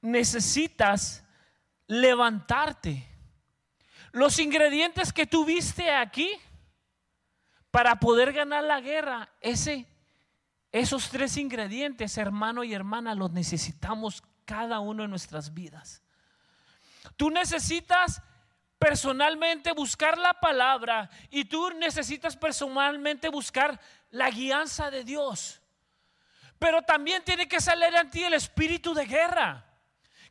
necesitas 0.00 1.22
levantarte. 1.86 3.06
Los 4.12 4.38
ingredientes 4.38 5.12
que 5.12 5.26
tuviste 5.26 5.90
aquí 5.90 6.30
para 7.70 8.00
poder 8.00 8.32
ganar 8.32 8.64
la 8.64 8.80
guerra, 8.80 9.28
ese, 9.42 9.86
esos 10.70 11.10
tres 11.10 11.36
ingredientes, 11.36 12.16
hermano 12.16 12.64
y 12.64 12.72
hermana, 12.72 13.14
los 13.14 13.32
necesitamos 13.32 14.22
cada 14.44 14.80
uno 14.80 15.04
en 15.04 15.10
nuestras 15.10 15.52
vidas. 15.52 16.02
Tú 17.16 17.30
necesitas 17.30 18.22
personalmente 18.78 19.72
buscar 19.72 20.18
la 20.18 20.34
palabra 20.34 21.08
y 21.30 21.44
tú 21.44 21.70
necesitas 21.70 22.36
personalmente 22.36 23.28
buscar 23.28 23.80
la 24.10 24.30
guianza 24.30 24.90
de 24.90 25.04
Dios. 25.04 25.60
Pero 26.58 26.82
también 26.82 27.24
tiene 27.24 27.48
que 27.48 27.60
salir 27.60 27.94
en 27.94 28.10
ti 28.10 28.24
el 28.24 28.34
espíritu 28.34 28.94
de 28.94 29.06
guerra. 29.06 29.66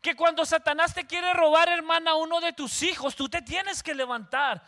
Que 0.01 0.15
cuando 0.15 0.45
Satanás 0.45 0.93
te 0.93 1.05
quiere 1.05 1.33
robar, 1.33 1.69
hermana, 1.69 2.15
uno 2.15 2.41
de 2.41 2.53
tus 2.53 2.81
hijos, 2.83 3.15
tú 3.15 3.29
te 3.29 3.41
tienes 3.41 3.83
que 3.83 3.93
levantar 3.93 4.63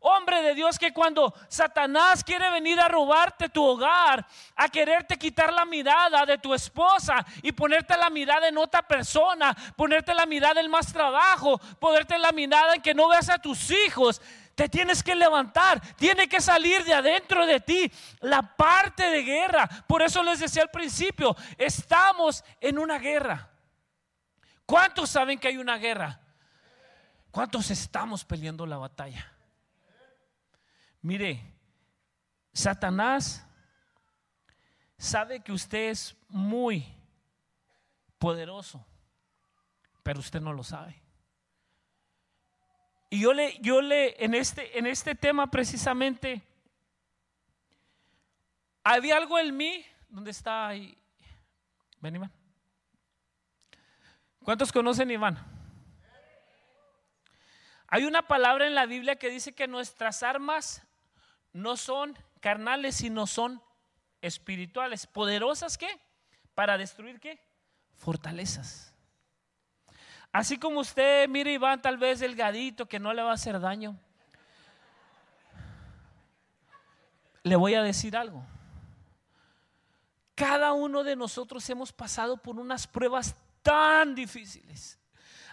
Hombre 0.00 0.42
de 0.42 0.54
Dios, 0.54 0.78
que 0.78 0.92
cuando 0.92 1.34
Satanás 1.48 2.22
quiere 2.22 2.50
venir 2.50 2.78
a 2.78 2.88
robarte 2.88 3.48
tu 3.48 3.64
hogar, 3.64 4.26
a 4.54 4.68
quererte 4.68 5.18
quitar 5.18 5.52
la 5.52 5.64
mirada 5.64 6.24
de 6.26 6.38
tu 6.38 6.54
esposa 6.54 7.24
y 7.42 7.52
ponerte 7.52 7.96
la 7.96 8.10
mirada 8.10 8.48
en 8.48 8.58
otra 8.58 8.82
persona, 8.82 9.56
ponerte 9.74 10.14
la 10.14 10.26
mirada 10.26 10.60
en 10.60 10.70
más 10.70 10.92
trabajo, 10.92 11.58
ponerte 11.80 12.18
la 12.18 12.30
mirada 12.32 12.74
en 12.74 12.82
que 12.82 12.94
no 12.94 13.08
veas 13.08 13.30
a 13.30 13.38
tus 13.38 13.70
hijos, 13.70 14.20
te 14.54 14.68
tienes 14.68 15.02
que 15.02 15.14
levantar, 15.14 15.80
tiene 15.96 16.28
que 16.28 16.40
salir 16.40 16.82
de 16.84 16.94
adentro 16.94 17.46
de 17.46 17.60
ti 17.60 17.92
la 18.20 18.42
parte 18.56 19.10
de 19.10 19.22
guerra. 19.22 19.68
Por 19.86 20.02
eso 20.02 20.22
les 20.22 20.40
decía 20.40 20.62
al 20.62 20.70
principio, 20.70 21.36
estamos 21.58 22.42
en 22.60 22.78
una 22.78 22.98
guerra. 22.98 23.50
¿Cuántos 24.64 25.10
saben 25.10 25.38
que 25.38 25.48
hay 25.48 25.58
una 25.58 25.76
guerra? 25.76 26.20
¿Cuántos 27.30 27.70
estamos 27.70 28.24
peleando 28.24 28.66
la 28.66 28.78
batalla? 28.78 29.30
Mire, 31.06 31.40
Satanás 32.52 33.46
sabe 34.98 35.38
que 35.38 35.52
usted 35.52 35.90
es 35.90 36.16
muy 36.28 36.84
poderoso, 38.18 38.84
pero 40.02 40.18
usted 40.18 40.40
no 40.40 40.52
lo 40.52 40.64
sabe. 40.64 41.00
Y 43.08 43.20
yo 43.20 43.32
le, 43.32 43.56
yo 43.60 43.82
le, 43.82 44.24
en 44.24 44.34
este, 44.34 44.76
en 44.76 44.88
este 44.88 45.14
tema 45.14 45.48
precisamente, 45.48 46.42
había 48.82 49.16
algo 49.16 49.38
en 49.38 49.56
mí, 49.56 49.86
¿dónde 50.08 50.32
está 50.32 50.66
ahí? 50.66 50.98
Ven, 52.00 52.16
Iván. 52.16 52.32
¿Cuántos 54.42 54.72
conocen 54.72 55.08
Iván? 55.12 55.38
Hay 57.86 58.04
una 58.06 58.26
palabra 58.26 58.66
en 58.66 58.74
la 58.74 58.86
Biblia 58.86 59.14
que 59.14 59.30
dice 59.30 59.54
que 59.54 59.68
nuestras 59.68 60.24
armas 60.24 60.82
no 61.56 61.78
son 61.78 62.16
carnales, 62.40 62.96
sino 62.96 63.26
son 63.26 63.62
espirituales. 64.20 65.06
¿Poderosas 65.06 65.78
qué? 65.78 65.88
Para 66.54 66.76
destruir 66.76 67.18
qué? 67.18 67.40
Fortalezas. 67.94 68.92
Así 70.32 70.58
como 70.58 70.80
usted 70.80 71.28
mira 71.28 71.50
Iván 71.50 71.80
tal 71.80 71.96
vez 71.96 72.20
delgadito 72.20 72.86
que 72.86 73.00
no 73.00 73.14
le 73.14 73.22
va 73.22 73.30
a 73.30 73.34
hacer 73.34 73.58
daño. 73.58 73.98
Le 77.42 77.56
voy 77.56 77.74
a 77.74 77.82
decir 77.82 78.16
algo. 78.16 78.44
Cada 80.34 80.74
uno 80.74 81.04
de 81.04 81.16
nosotros 81.16 81.68
hemos 81.70 81.90
pasado 81.90 82.36
por 82.36 82.58
unas 82.58 82.86
pruebas 82.86 83.34
tan 83.62 84.14
difíciles. 84.14 84.98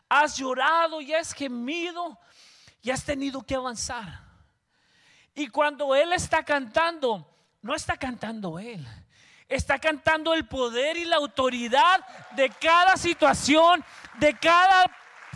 Has 0.10 0.36
llorado 0.36 1.00
y 1.00 1.14
has 1.14 1.34
gemido 1.34 2.20
y 2.82 2.92
has 2.92 3.06
tenido 3.06 3.42
que 3.42 3.56
avanzar. 3.56 4.33
Y 5.36 5.48
cuando 5.48 5.96
Él 5.96 6.14
está 6.14 6.44
cantando, 6.44 7.28
no 7.62 7.76
está 7.76 7.98
cantando 7.98 8.60
Él. 8.60 8.86
Está 9.50 9.80
cantando 9.80 10.34
el 10.34 10.48
poder 10.48 10.98
y 10.98 11.06
la 11.06 11.18
autoridad 11.18 12.06
de 12.32 12.50
cada 12.50 12.98
situación, 12.98 13.84
de 14.20 14.34
cada 14.36 14.86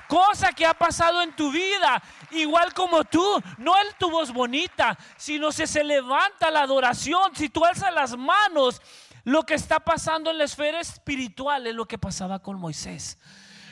cosa 0.07 0.51
que 0.53 0.65
ha 0.65 0.73
pasado 0.73 1.21
en 1.21 1.35
tu 1.35 1.51
vida. 1.51 2.01
Igual 2.31 2.73
como 2.73 3.03
tú, 3.03 3.41
no 3.57 3.75
es 3.77 3.97
tu 3.97 4.09
voz 4.09 4.31
bonita, 4.31 4.97
sino 5.17 5.51
si 5.51 5.67
se 5.67 5.83
levanta 5.83 6.49
la 6.51 6.61
adoración, 6.61 7.35
si 7.35 7.49
tú 7.49 7.65
alzas 7.65 7.93
las 7.93 8.17
manos, 8.17 8.81
lo 9.23 9.43
que 9.43 9.55
está 9.55 9.79
pasando 9.79 10.31
en 10.31 10.37
la 10.37 10.45
esfera 10.45 10.79
espiritual 10.79 11.67
es 11.67 11.75
lo 11.75 11.85
que 11.85 11.97
pasaba 11.97 12.39
con 12.39 12.57
Moisés. 12.57 13.17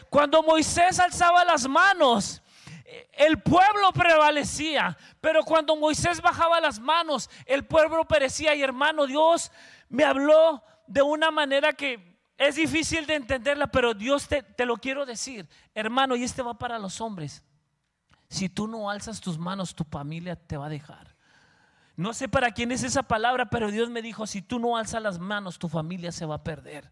Cuando 0.10 0.44
Moisés 0.44 1.00
alzaba 1.00 1.46
las 1.46 1.68
manos, 1.68 2.42
el 3.14 3.42
pueblo 3.42 3.92
prevalecía, 3.94 4.98
pero 5.20 5.44
cuando 5.44 5.76
Moisés 5.76 6.22
bajaba 6.22 6.60
las 6.60 6.80
manos, 6.80 7.30
el 7.46 7.66
pueblo 7.66 8.06
perecía. 8.06 8.54
Y 8.56 8.62
hermano, 8.62 9.08
Dios 9.08 9.52
me 9.90 10.04
habló 10.04 10.64
de 10.88 11.02
una 11.02 11.32
manera 11.32 11.74
que 11.74 12.16
es 12.38 12.56
difícil 12.56 13.06
de 13.06 13.16
entenderla, 13.16 13.68
pero 13.68 13.94
Dios 13.94 14.28
te, 14.28 14.44
te 14.44 14.66
lo 14.66 14.78
quiero 14.78 15.06
decir, 15.06 15.48
hermano, 15.74 16.16
y 16.16 16.24
este 16.24 16.42
va 16.42 16.58
para 16.58 16.78
los 16.78 17.02
hombres. 17.02 17.44
Si 18.30 18.50
tú 18.50 18.68
no 18.68 18.90
alzas 18.90 19.22
tus 19.22 19.38
manos, 19.38 19.74
tu 19.74 19.84
familia 19.84 20.36
te 20.36 20.58
va 20.58 20.68
a 20.68 20.70
dejar. 20.70 21.16
No 21.96 22.14
sé 22.14 22.28
para 22.28 22.52
quién 22.52 22.72
es 22.72 22.84
esa 22.84 23.04
palabra, 23.04 23.50
pero 23.50 23.72
Dios 23.72 23.90
me 23.90 24.02
dijo, 24.02 24.28
si 24.28 24.42
tú 24.42 24.60
no 24.60 24.76
alzas 24.76 25.02
las 25.02 25.18
manos, 25.18 25.58
tu 25.58 25.70
familia 25.70 26.12
se 26.12 26.26
va 26.26 26.36
a 26.36 26.44
perder. 26.44 26.92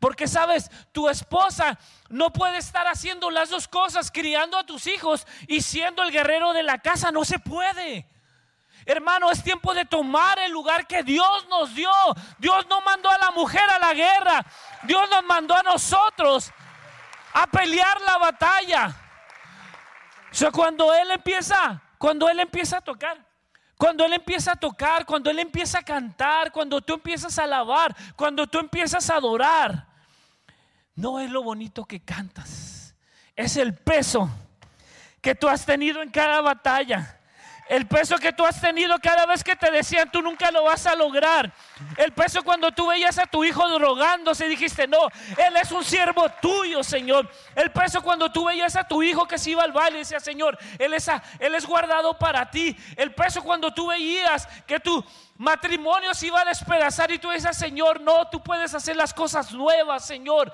Porque 0.00 0.28
sabes, 0.28 0.70
tu 0.92 1.08
esposa 1.08 1.78
no 2.08 2.32
puede 2.32 2.58
estar 2.58 2.86
haciendo 2.86 3.30
las 3.30 3.50
dos 3.50 3.68
cosas, 3.68 4.10
criando 4.10 4.58
a 4.58 4.64
tus 4.64 4.86
hijos 4.86 5.26
y 5.46 5.62
siendo 5.62 6.02
el 6.02 6.10
guerrero 6.10 6.52
de 6.52 6.62
la 6.62 6.78
casa. 6.78 7.10
No 7.10 7.24
se 7.24 7.38
puede. 7.38 8.08
Hermano, 8.86 9.30
es 9.30 9.42
tiempo 9.42 9.72
de 9.72 9.86
tomar 9.86 10.38
el 10.40 10.52
lugar 10.52 10.86
que 10.86 11.02
Dios 11.02 11.46
nos 11.48 11.74
dio. 11.74 11.90
Dios 12.38 12.66
no 12.68 12.80
mandó 12.82 13.10
a 13.10 13.18
la 13.18 13.30
mujer 13.30 13.64
a 13.70 13.78
la 13.78 13.94
guerra. 13.94 14.44
Dios 14.82 15.08
nos 15.10 15.24
mandó 15.24 15.54
a 15.54 15.62
nosotros 15.62 16.52
a 17.32 17.46
pelear 17.46 18.00
la 18.02 18.18
batalla. 18.18 18.94
O 20.30 20.34
sea, 20.34 20.50
cuando 20.50 20.92
Él 20.92 21.10
empieza, 21.12 21.80
cuando 21.96 22.28
Él 22.28 22.40
empieza 22.40 22.78
a 22.78 22.80
tocar, 22.80 23.23
cuando 23.84 24.06
Él 24.06 24.14
empieza 24.14 24.52
a 24.52 24.56
tocar, 24.56 25.04
cuando 25.04 25.28
Él 25.30 25.38
empieza 25.38 25.80
a 25.80 25.82
cantar, 25.82 26.50
cuando 26.50 26.80
tú 26.80 26.94
empiezas 26.94 27.38
a 27.38 27.44
alabar, 27.44 27.94
cuando 28.16 28.46
tú 28.46 28.58
empiezas 28.58 29.10
a 29.10 29.16
adorar, 29.16 29.86
no 30.94 31.20
es 31.20 31.30
lo 31.30 31.42
bonito 31.42 31.84
que 31.84 32.00
cantas, 32.00 32.94
es 33.36 33.58
el 33.58 33.74
peso 33.74 34.30
que 35.20 35.34
tú 35.34 35.50
has 35.50 35.66
tenido 35.66 36.00
en 36.00 36.08
cada 36.08 36.40
batalla. 36.40 37.20
El 37.68 37.86
peso 37.86 38.16
que 38.18 38.32
tú 38.32 38.44
has 38.44 38.60
tenido 38.60 38.98
cada 38.98 39.24
vez 39.24 39.42
que 39.42 39.56
te 39.56 39.70
decían 39.70 40.10
tú 40.10 40.20
nunca 40.20 40.50
lo 40.50 40.64
vas 40.64 40.86
a 40.86 40.94
lograr. 40.94 41.50
El 41.96 42.12
peso 42.12 42.42
cuando 42.42 42.70
tú 42.72 42.88
veías 42.88 43.18
a 43.18 43.26
tu 43.26 43.42
hijo 43.42 43.66
drogándose 43.68 44.46
dijiste, 44.48 44.86
no, 44.86 45.08
él 45.36 45.56
es 45.60 45.72
un 45.72 45.82
siervo 45.82 46.28
tuyo, 46.42 46.82
Señor. 46.84 47.30
El 47.54 47.70
peso 47.72 48.02
cuando 48.02 48.30
tú 48.30 48.44
veías 48.44 48.76
a 48.76 48.86
tu 48.86 49.02
hijo 49.02 49.26
que 49.26 49.38
se 49.38 49.50
iba 49.50 49.62
al 49.62 49.72
baile 49.72 49.98
y 49.98 50.00
decía, 50.00 50.20
Señor, 50.20 50.58
él 50.78 50.92
es, 50.92 51.08
él 51.38 51.54
es 51.54 51.66
guardado 51.66 52.18
para 52.18 52.50
ti. 52.50 52.76
El 52.96 53.14
peso 53.14 53.42
cuando 53.42 53.72
tú 53.72 53.86
veías 53.86 54.46
que 54.66 54.78
tu, 54.78 55.02
matrimonio 55.36 56.14
se 56.14 56.28
iba 56.28 56.40
a 56.40 56.44
despedazar 56.44 57.10
y 57.10 57.18
tú 57.18 57.30
dices, 57.30 57.56
Señor, 57.56 58.00
no, 58.00 58.28
tú 58.28 58.42
puedes 58.42 58.74
hacer 58.74 58.96
las 58.96 59.12
cosas 59.12 59.52
nuevas, 59.52 60.04
Señor. 60.04 60.52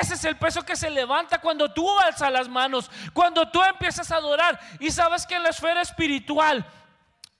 Ese 0.00 0.14
es 0.14 0.24
el 0.24 0.36
peso 0.36 0.62
que 0.62 0.76
se 0.76 0.90
levanta 0.90 1.40
cuando 1.40 1.72
tú 1.72 1.86
alzas 2.00 2.32
las 2.32 2.48
manos, 2.48 2.90
cuando 3.12 3.50
tú 3.50 3.62
empiezas 3.62 4.10
a 4.10 4.16
adorar. 4.16 4.58
Y 4.80 4.90
sabes 4.90 5.26
que 5.26 5.34
en 5.34 5.42
la 5.42 5.50
esfera 5.50 5.82
espiritual 5.82 6.66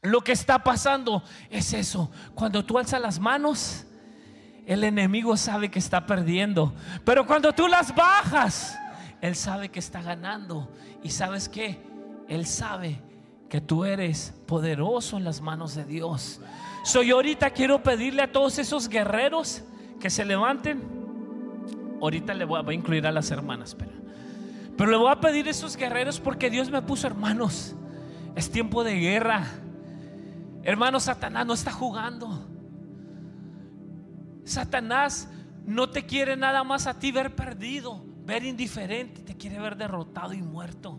lo 0.03 0.20
que 0.20 0.33
está 0.33 0.59
pasando 0.59 1.23
es 1.51 1.73
eso. 1.73 2.11
Cuando 2.35 2.64
tú 2.64 2.79
alzas 2.79 3.01
las 3.01 3.18
manos, 3.18 3.85
el 4.66 4.85
enemigo 4.85 5.37
sabe 5.37 5.70
que 5.70 5.79
está 5.79 6.07
perdiendo. 6.07 6.75
Pero 7.05 7.27
cuando 7.27 7.53
tú 7.53 7.68
las 7.68 7.94
bajas, 7.94 8.77
él 9.25 9.35
sabe 9.37 9.70
que 9.70 9.79
está 9.79 10.03
ganando. 10.03 10.70
Y 11.03 11.09
sabes 11.11 11.49
que 11.49 11.81
Él 12.29 12.47
sabe 12.47 13.01
que 13.55 13.61
tú 13.61 13.85
eres 13.85 14.35
poderoso 14.47 15.17
en 15.17 15.23
las 15.23 15.40
manos 15.40 15.77
de 15.77 15.85
Dios. 15.85 16.40
Soy 16.83 17.12
ahorita 17.12 17.51
quiero 17.51 17.85
pedirle 17.85 18.23
a 18.23 18.33
todos 18.33 18.59
esos 18.59 18.88
guerreros 18.88 19.62
que 20.01 20.11
se 20.11 20.25
levanten. 20.25 20.83
Ahorita 22.03 22.35
le 22.35 22.47
voy 22.47 22.61
a, 22.67 22.73
incluir 22.73 23.07
a 23.07 23.12
las 23.12 23.31
hermanas, 23.31 23.77
pero, 23.77 23.93
pero 24.77 24.90
le 24.90 24.97
voy 24.97 25.12
a 25.12 25.21
pedir 25.21 25.47
a 25.47 25.51
esos 25.53 25.77
guerreros 25.77 26.19
porque 26.19 26.51
Dios 26.51 26.69
me 26.69 26.83
puso 26.83 27.07
hermanos. 27.07 27.77
Es 28.35 28.51
tiempo 28.51 28.83
de 28.83 28.97
guerra. 28.97 29.47
Hermano, 30.64 30.99
Satanás 30.99 31.47
no 31.47 31.55
está 31.55 31.71
jugando. 31.71 32.49
Satanás 34.43 35.29
no 35.64 35.90
te 35.90 36.05
quiere 36.07 36.37
nada 36.37 36.64
más 36.64 36.88
a 36.88 36.99
ti 36.99 37.12
ver 37.12 37.37
perdido, 37.37 38.05
ver 38.25 38.43
indiferente, 38.43 39.21
te 39.21 39.37
quiere 39.37 39.61
ver 39.61 39.77
derrotado 39.77 40.33
y 40.33 40.43
muerto. 40.43 40.99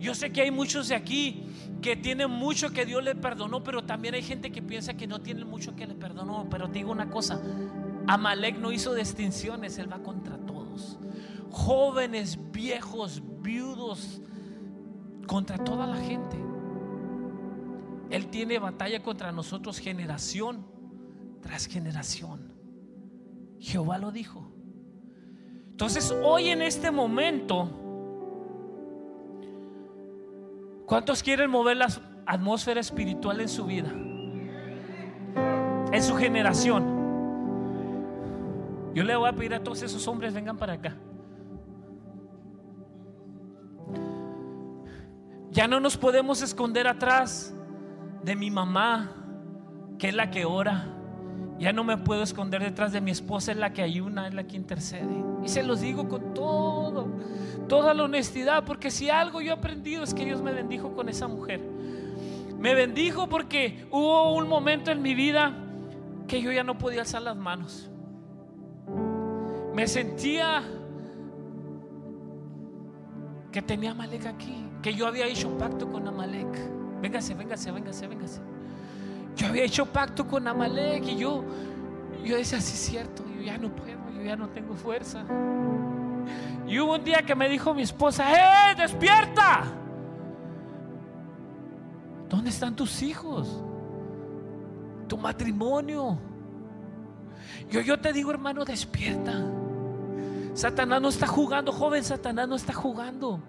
Yo 0.00 0.14
sé 0.14 0.32
que 0.32 0.40
hay 0.40 0.50
muchos 0.50 0.88
de 0.88 0.94
aquí 0.94 1.44
que 1.82 1.94
tienen 1.94 2.30
mucho 2.30 2.70
que 2.70 2.86
Dios 2.86 3.04
le 3.04 3.14
perdonó, 3.14 3.62
pero 3.62 3.84
también 3.84 4.14
hay 4.14 4.22
gente 4.22 4.50
que 4.50 4.62
piensa 4.62 4.94
que 4.94 5.06
no 5.06 5.20
tiene 5.20 5.44
mucho 5.44 5.76
que 5.76 5.86
le 5.86 5.94
perdonó. 5.94 6.48
Pero 6.50 6.68
digo 6.68 6.90
una 6.90 7.10
cosa, 7.10 7.40
Amalek 8.06 8.58
no 8.58 8.72
hizo 8.72 8.94
distinciones, 8.94 9.78
él 9.78 9.92
va 9.92 10.02
contra 10.02 10.38
todos. 10.38 10.98
Jóvenes, 11.50 12.38
viejos, 12.50 13.22
viudos, 13.42 14.22
contra 15.26 15.58
toda 15.58 15.86
la 15.86 15.96
gente. 15.98 16.36
Él 18.08 18.28
tiene 18.28 18.58
batalla 18.58 19.02
contra 19.02 19.32
nosotros 19.32 19.78
generación 19.78 20.66
tras 21.42 21.66
generación. 21.66 22.54
Jehová 23.58 23.98
lo 23.98 24.10
dijo. 24.12 24.50
Entonces, 25.70 26.14
hoy 26.22 26.48
en 26.48 26.62
este 26.62 26.90
momento, 26.90 27.79
¿Cuántos 30.90 31.22
quieren 31.22 31.48
mover 31.48 31.76
la 31.76 31.86
atmósfera 32.26 32.80
espiritual 32.80 33.40
en 33.40 33.48
su 33.48 33.64
vida? 33.64 33.92
En 35.92 36.02
su 36.02 36.16
generación. 36.16 36.84
Yo 38.92 39.04
le 39.04 39.14
voy 39.14 39.28
a 39.28 39.32
pedir 39.32 39.54
a 39.54 39.62
todos 39.62 39.84
esos 39.84 40.08
hombres, 40.08 40.34
vengan 40.34 40.56
para 40.56 40.72
acá. 40.72 40.96
Ya 45.52 45.68
no 45.68 45.78
nos 45.78 45.96
podemos 45.96 46.42
esconder 46.42 46.88
atrás 46.88 47.54
de 48.24 48.34
mi 48.34 48.50
mamá, 48.50 49.12
que 49.96 50.08
es 50.08 50.14
la 50.16 50.32
que 50.32 50.44
ora. 50.44 50.88
Ya 51.60 51.74
no 51.74 51.84
me 51.84 51.98
puedo 51.98 52.22
esconder 52.22 52.62
detrás 52.62 52.90
de 52.90 53.02
mi 53.02 53.10
esposa, 53.10 53.52
es 53.52 53.58
la 53.58 53.74
que 53.74 53.82
ayuna, 53.82 54.26
es 54.26 54.32
la 54.32 54.44
que 54.44 54.56
intercede. 54.56 55.22
Y 55.44 55.48
se 55.48 55.62
los 55.62 55.82
digo 55.82 56.08
con 56.08 56.32
todo, 56.32 57.06
toda 57.68 57.92
la 57.92 58.04
honestidad, 58.04 58.64
porque 58.64 58.90
si 58.90 59.10
algo 59.10 59.42
yo 59.42 59.50
he 59.50 59.52
aprendido 59.52 60.02
es 60.02 60.14
que 60.14 60.24
Dios 60.24 60.40
me 60.40 60.52
bendijo 60.52 60.94
con 60.94 61.10
esa 61.10 61.28
mujer. 61.28 61.60
Me 62.58 62.74
bendijo 62.74 63.28
porque 63.28 63.86
hubo 63.90 64.34
un 64.34 64.48
momento 64.48 64.90
en 64.90 65.02
mi 65.02 65.14
vida 65.14 65.54
que 66.26 66.40
yo 66.40 66.50
ya 66.50 66.64
no 66.64 66.78
podía 66.78 67.00
alzar 67.00 67.20
las 67.20 67.36
manos. 67.36 67.90
Me 69.74 69.86
sentía 69.86 70.62
que 73.52 73.60
tenía 73.60 73.90
Amalek 73.90 74.24
aquí, 74.24 74.66
que 74.80 74.94
yo 74.94 75.06
había 75.06 75.26
hecho 75.26 75.50
pacto 75.58 75.92
con 75.92 76.08
Amalek. 76.08 76.48
Véngase, 77.02 77.34
véngase, 77.34 77.70
véngase, 77.70 78.06
véngase. 78.06 78.40
Yo 79.40 79.46
había 79.46 79.64
hecho 79.64 79.86
pacto 79.86 80.26
con 80.26 80.46
Amalek 80.46 81.02
y 81.06 81.16
yo, 81.16 81.42
yo 82.22 82.36
decía, 82.36 82.60
sí 82.60 82.74
es 82.74 82.80
cierto, 82.80 83.24
yo 83.34 83.40
ya 83.40 83.56
no 83.56 83.74
puedo, 83.74 83.98
yo 84.14 84.22
ya 84.22 84.36
no 84.36 84.50
tengo 84.50 84.74
fuerza. 84.74 85.24
Y 86.68 86.78
hubo 86.78 86.96
un 86.96 87.04
día 87.04 87.22
que 87.22 87.34
me 87.34 87.48
dijo 87.48 87.72
mi 87.72 87.80
esposa, 87.80 88.70
¡eh, 88.70 88.74
despierta! 88.76 89.62
¿Dónde 92.28 92.50
están 92.50 92.76
tus 92.76 93.00
hijos? 93.00 93.62
Tu 95.08 95.16
matrimonio. 95.16 96.18
Yo, 97.70 97.80
yo 97.80 97.98
te 97.98 98.12
digo, 98.12 98.30
hermano, 98.32 98.66
despierta. 98.66 99.42
Satanás 100.52 101.00
no 101.00 101.08
está 101.08 101.26
jugando, 101.26 101.72
joven, 101.72 102.04
Satanás 102.04 102.46
no 102.46 102.56
está 102.56 102.74
jugando. 102.74 103.40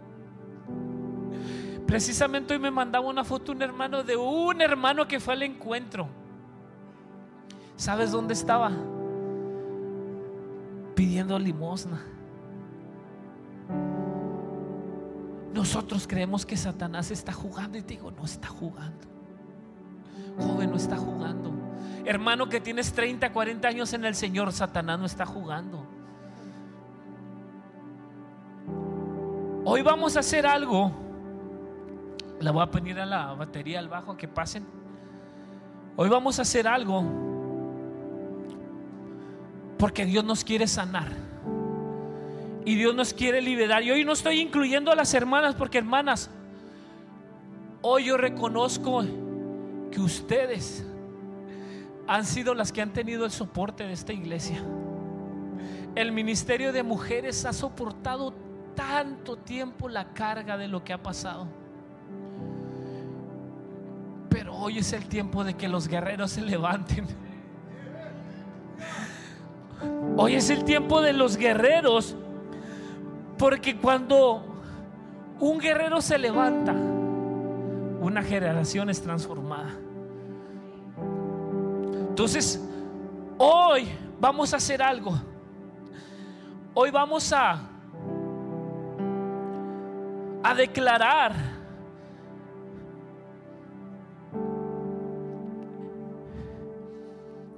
Precisamente 1.91 2.53
hoy 2.53 2.59
me 2.61 2.71
mandaba 2.71 3.05
una 3.05 3.25
foto 3.25 3.51
un 3.51 3.61
hermano 3.61 4.01
de 4.01 4.15
un 4.15 4.61
hermano 4.61 5.05
que 5.09 5.19
fue 5.19 5.33
al 5.33 5.43
encuentro. 5.43 6.07
¿Sabes 7.75 8.11
dónde 8.11 8.33
estaba? 8.33 8.71
Pidiendo 10.95 11.37
limosna. 11.37 12.01
Nosotros 15.53 16.07
creemos 16.07 16.45
que 16.45 16.55
Satanás 16.55 17.11
está 17.11 17.33
jugando 17.33 17.77
y 17.77 17.81
te 17.81 17.95
digo, 17.95 18.09
no 18.09 18.23
está 18.23 18.47
jugando. 18.47 19.05
Joven, 20.39 20.69
no 20.69 20.77
está 20.77 20.95
jugando. 20.95 21.51
Hermano 22.05 22.47
que 22.47 22.61
tienes 22.61 22.93
30, 22.93 23.33
40 23.33 23.67
años 23.67 23.91
en 23.91 24.05
el 24.05 24.15
Señor, 24.15 24.53
Satanás 24.53 24.97
no 24.97 25.05
está 25.07 25.25
jugando. 25.25 25.85
Hoy 29.65 29.81
vamos 29.81 30.15
a 30.15 30.21
hacer 30.21 30.47
algo 30.47 31.10
la 32.41 32.51
voy 32.51 32.63
a 32.63 32.71
pedir 32.71 32.99
a 32.99 33.05
la 33.05 33.33
batería 33.33 33.79
al 33.79 33.87
bajo 33.87 34.17
que 34.17 34.27
pasen. 34.27 34.65
Hoy 35.95 36.09
vamos 36.09 36.39
a 36.39 36.41
hacer 36.41 36.67
algo 36.67 37.03
porque 39.77 40.05
Dios 40.05 40.23
nos 40.23 40.43
quiere 40.43 40.67
sanar. 40.67 41.11
Y 42.65 42.75
Dios 42.75 42.95
nos 42.95 43.13
quiere 43.13 43.41
liberar. 43.41 43.83
Y 43.83 43.91
hoy 43.91 44.05
no 44.05 44.13
estoy 44.13 44.39
incluyendo 44.39 44.91
a 44.91 44.95
las 44.95 45.13
hermanas 45.13 45.55
porque 45.55 45.79
hermanas, 45.79 46.29
hoy 47.81 48.05
yo 48.05 48.17
reconozco 48.17 49.03
que 49.91 49.99
ustedes 49.99 50.85
han 52.07 52.25
sido 52.25 52.53
las 52.53 52.71
que 52.71 52.81
han 52.81 52.93
tenido 52.93 53.25
el 53.25 53.31
soporte 53.31 53.85
de 53.85 53.93
esta 53.93 54.13
iglesia. 54.13 54.63
El 55.95 56.11
ministerio 56.11 56.71
de 56.71 56.83
mujeres 56.83 57.45
ha 57.45 57.53
soportado 57.53 58.33
tanto 58.75 59.35
tiempo 59.37 59.89
la 59.89 60.13
carga 60.13 60.57
de 60.57 60.67
lo 60.67 60.83
que 60.83 60.93
ha 60.93 61.01
pasado. 61.01 61.60
Hoy 64.61 64.77
es 64.77 64.93
el 64.93 65.07
tiempo 65.07 65.43
de 65.43 65.55
que 65.55 65.67
los 65.67 65.87
guerreros 65.87 66.31
se 66.31 66.41
levanten. 66.41 67.07
Hoy 70.15 70.35
es 70.35 70.49
el 70.51 70.63
tiempo 70.63 71.01
de 71.01 71.13
los 71.13 71.35
guerreros. 71.35 72.15
Porque 73.37 73.75
cuando 73.75 74.45
un 75.39 75.57
guerrero 75.57 75.99
se 75.99 76.19
levanta, 76.19 76.73
una 76.73 78.21
generación 78.21 78.91
es 78.91 79.01
transformada. 79.01 79.71
Entonces, 82.09 82.63
hoy 83.39 83.87
vamos 84.19 84.53
a 84.53 84.57
hacer 84.57 84.83
algo. 84.83 85.19
Hoy 86.75 86.91
vamos 86.91 87.33
a 87.33 87.67
a 90.43 90.53
declarar 90.53 91.33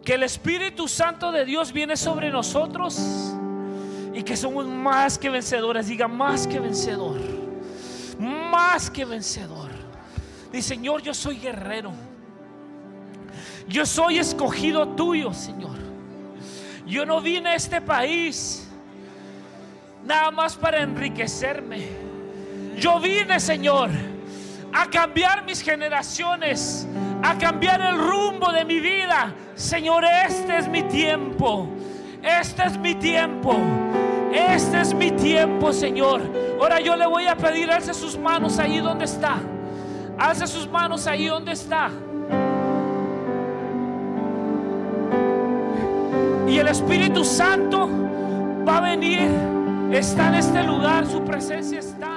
que 0.03 0.15
el 0.15 0.23
Espíritu 0.23 0.87
Santo 0.87 1.31
de 1.31 1.45
Dios 1.45 1.71
viene 1.71 1.95
sobre 1.95 2.29
nosotros 2.29 2.99
y 4.13 4.21
que 4.23 4.35
somos 4.35 4.65
más 4.65 5.17
que 5.17 5.29
vencedores. 5.29 5.87
Diga, 5.87 6.07
más 6.07 6.45
que 6.45 6.59
vencedor. 6.59 7.19
Más 8.19 8.89
que 8.89 9.05
vencedor. 9.05 9.69
Dice, 10.51 10.69
Señor, 10.69 11.01
yo 11.01 11.13
soy 11.13 11.37
guerrero. 11.37 11.91
Yo 13.67 13.85
soy 13.85 14.19
escogido 14.19 14.89
tuyo, 14.89 15.33
Señor. 15.33 15.77
Yo 16.85 17.05
no 17.05 17.21
vine 17.21 17.51
a 17.51 17.55
este 17.55 17.79
país 17.79 18.67
nada 20.05 20.31
más 20.31 20.55
para 20.55 20.81
enriquecerme. 20.81 21.87
Yo 22.77 22.99
vine, 22.99 23.39
Señor, 23.39 23.89
a 24.73 24.89
cambiar 24.89 25.45
mis 25.45 25.61
generaciones, 25.61 26.85
a 27.23 27.37
cambiar 27.37 27.81
el 27.81 27.97
rumbo 27.97 28.51
de 28.51 28.65
mi 28.65 28.81
vida. 28.81 29.33
Señor, 29.55 30.03
este 30.03 30.57
es 30.57 30.67
mi 30.67 30.83
tiempo. 30.83 31.69
Este 32.21 32.63
es 32.63 32.77
mi 32.77 32.95
tiempo. 32.95 33.55
Este 34.33 34.81
es 34.81 34.93
mi 34.93 35.11
tiempo, 35.11 35.71
Señor. 35.71 36.21
Ahora 36.59 36.81
yo 36.81 36.95
le 36.97 37.07
voy 37.07 37.27
a 37.27 37.35
pedir, 37.35 37.71
alce 37.71 37.93
sus 37.93 38.17
manos 38.17 38.59
ahí 38.59 38.79
donde 38.79 39.05
está. 39.05 39.37
Alce 40.17 40.47
sus 40.47 40.69
manos 40.69 41.07
ahí 41.07 41.27
donde 41.27 41.53
está. 41.53 41.89
Y 46.47 46.57
el 46.57 46.67
Espíritu 46.67 47.23
Santo 47.23 47.89
va 48.67 48.77
a 48.77 48.81
venir. 48.81 49.29
Está 49.91 50.27
en 50.27 50.35
este 50.35 50.63
lugar, 50.63 51.05
su 51.05 51.23
presencia 51.23 51.79
está. 51.79 52.12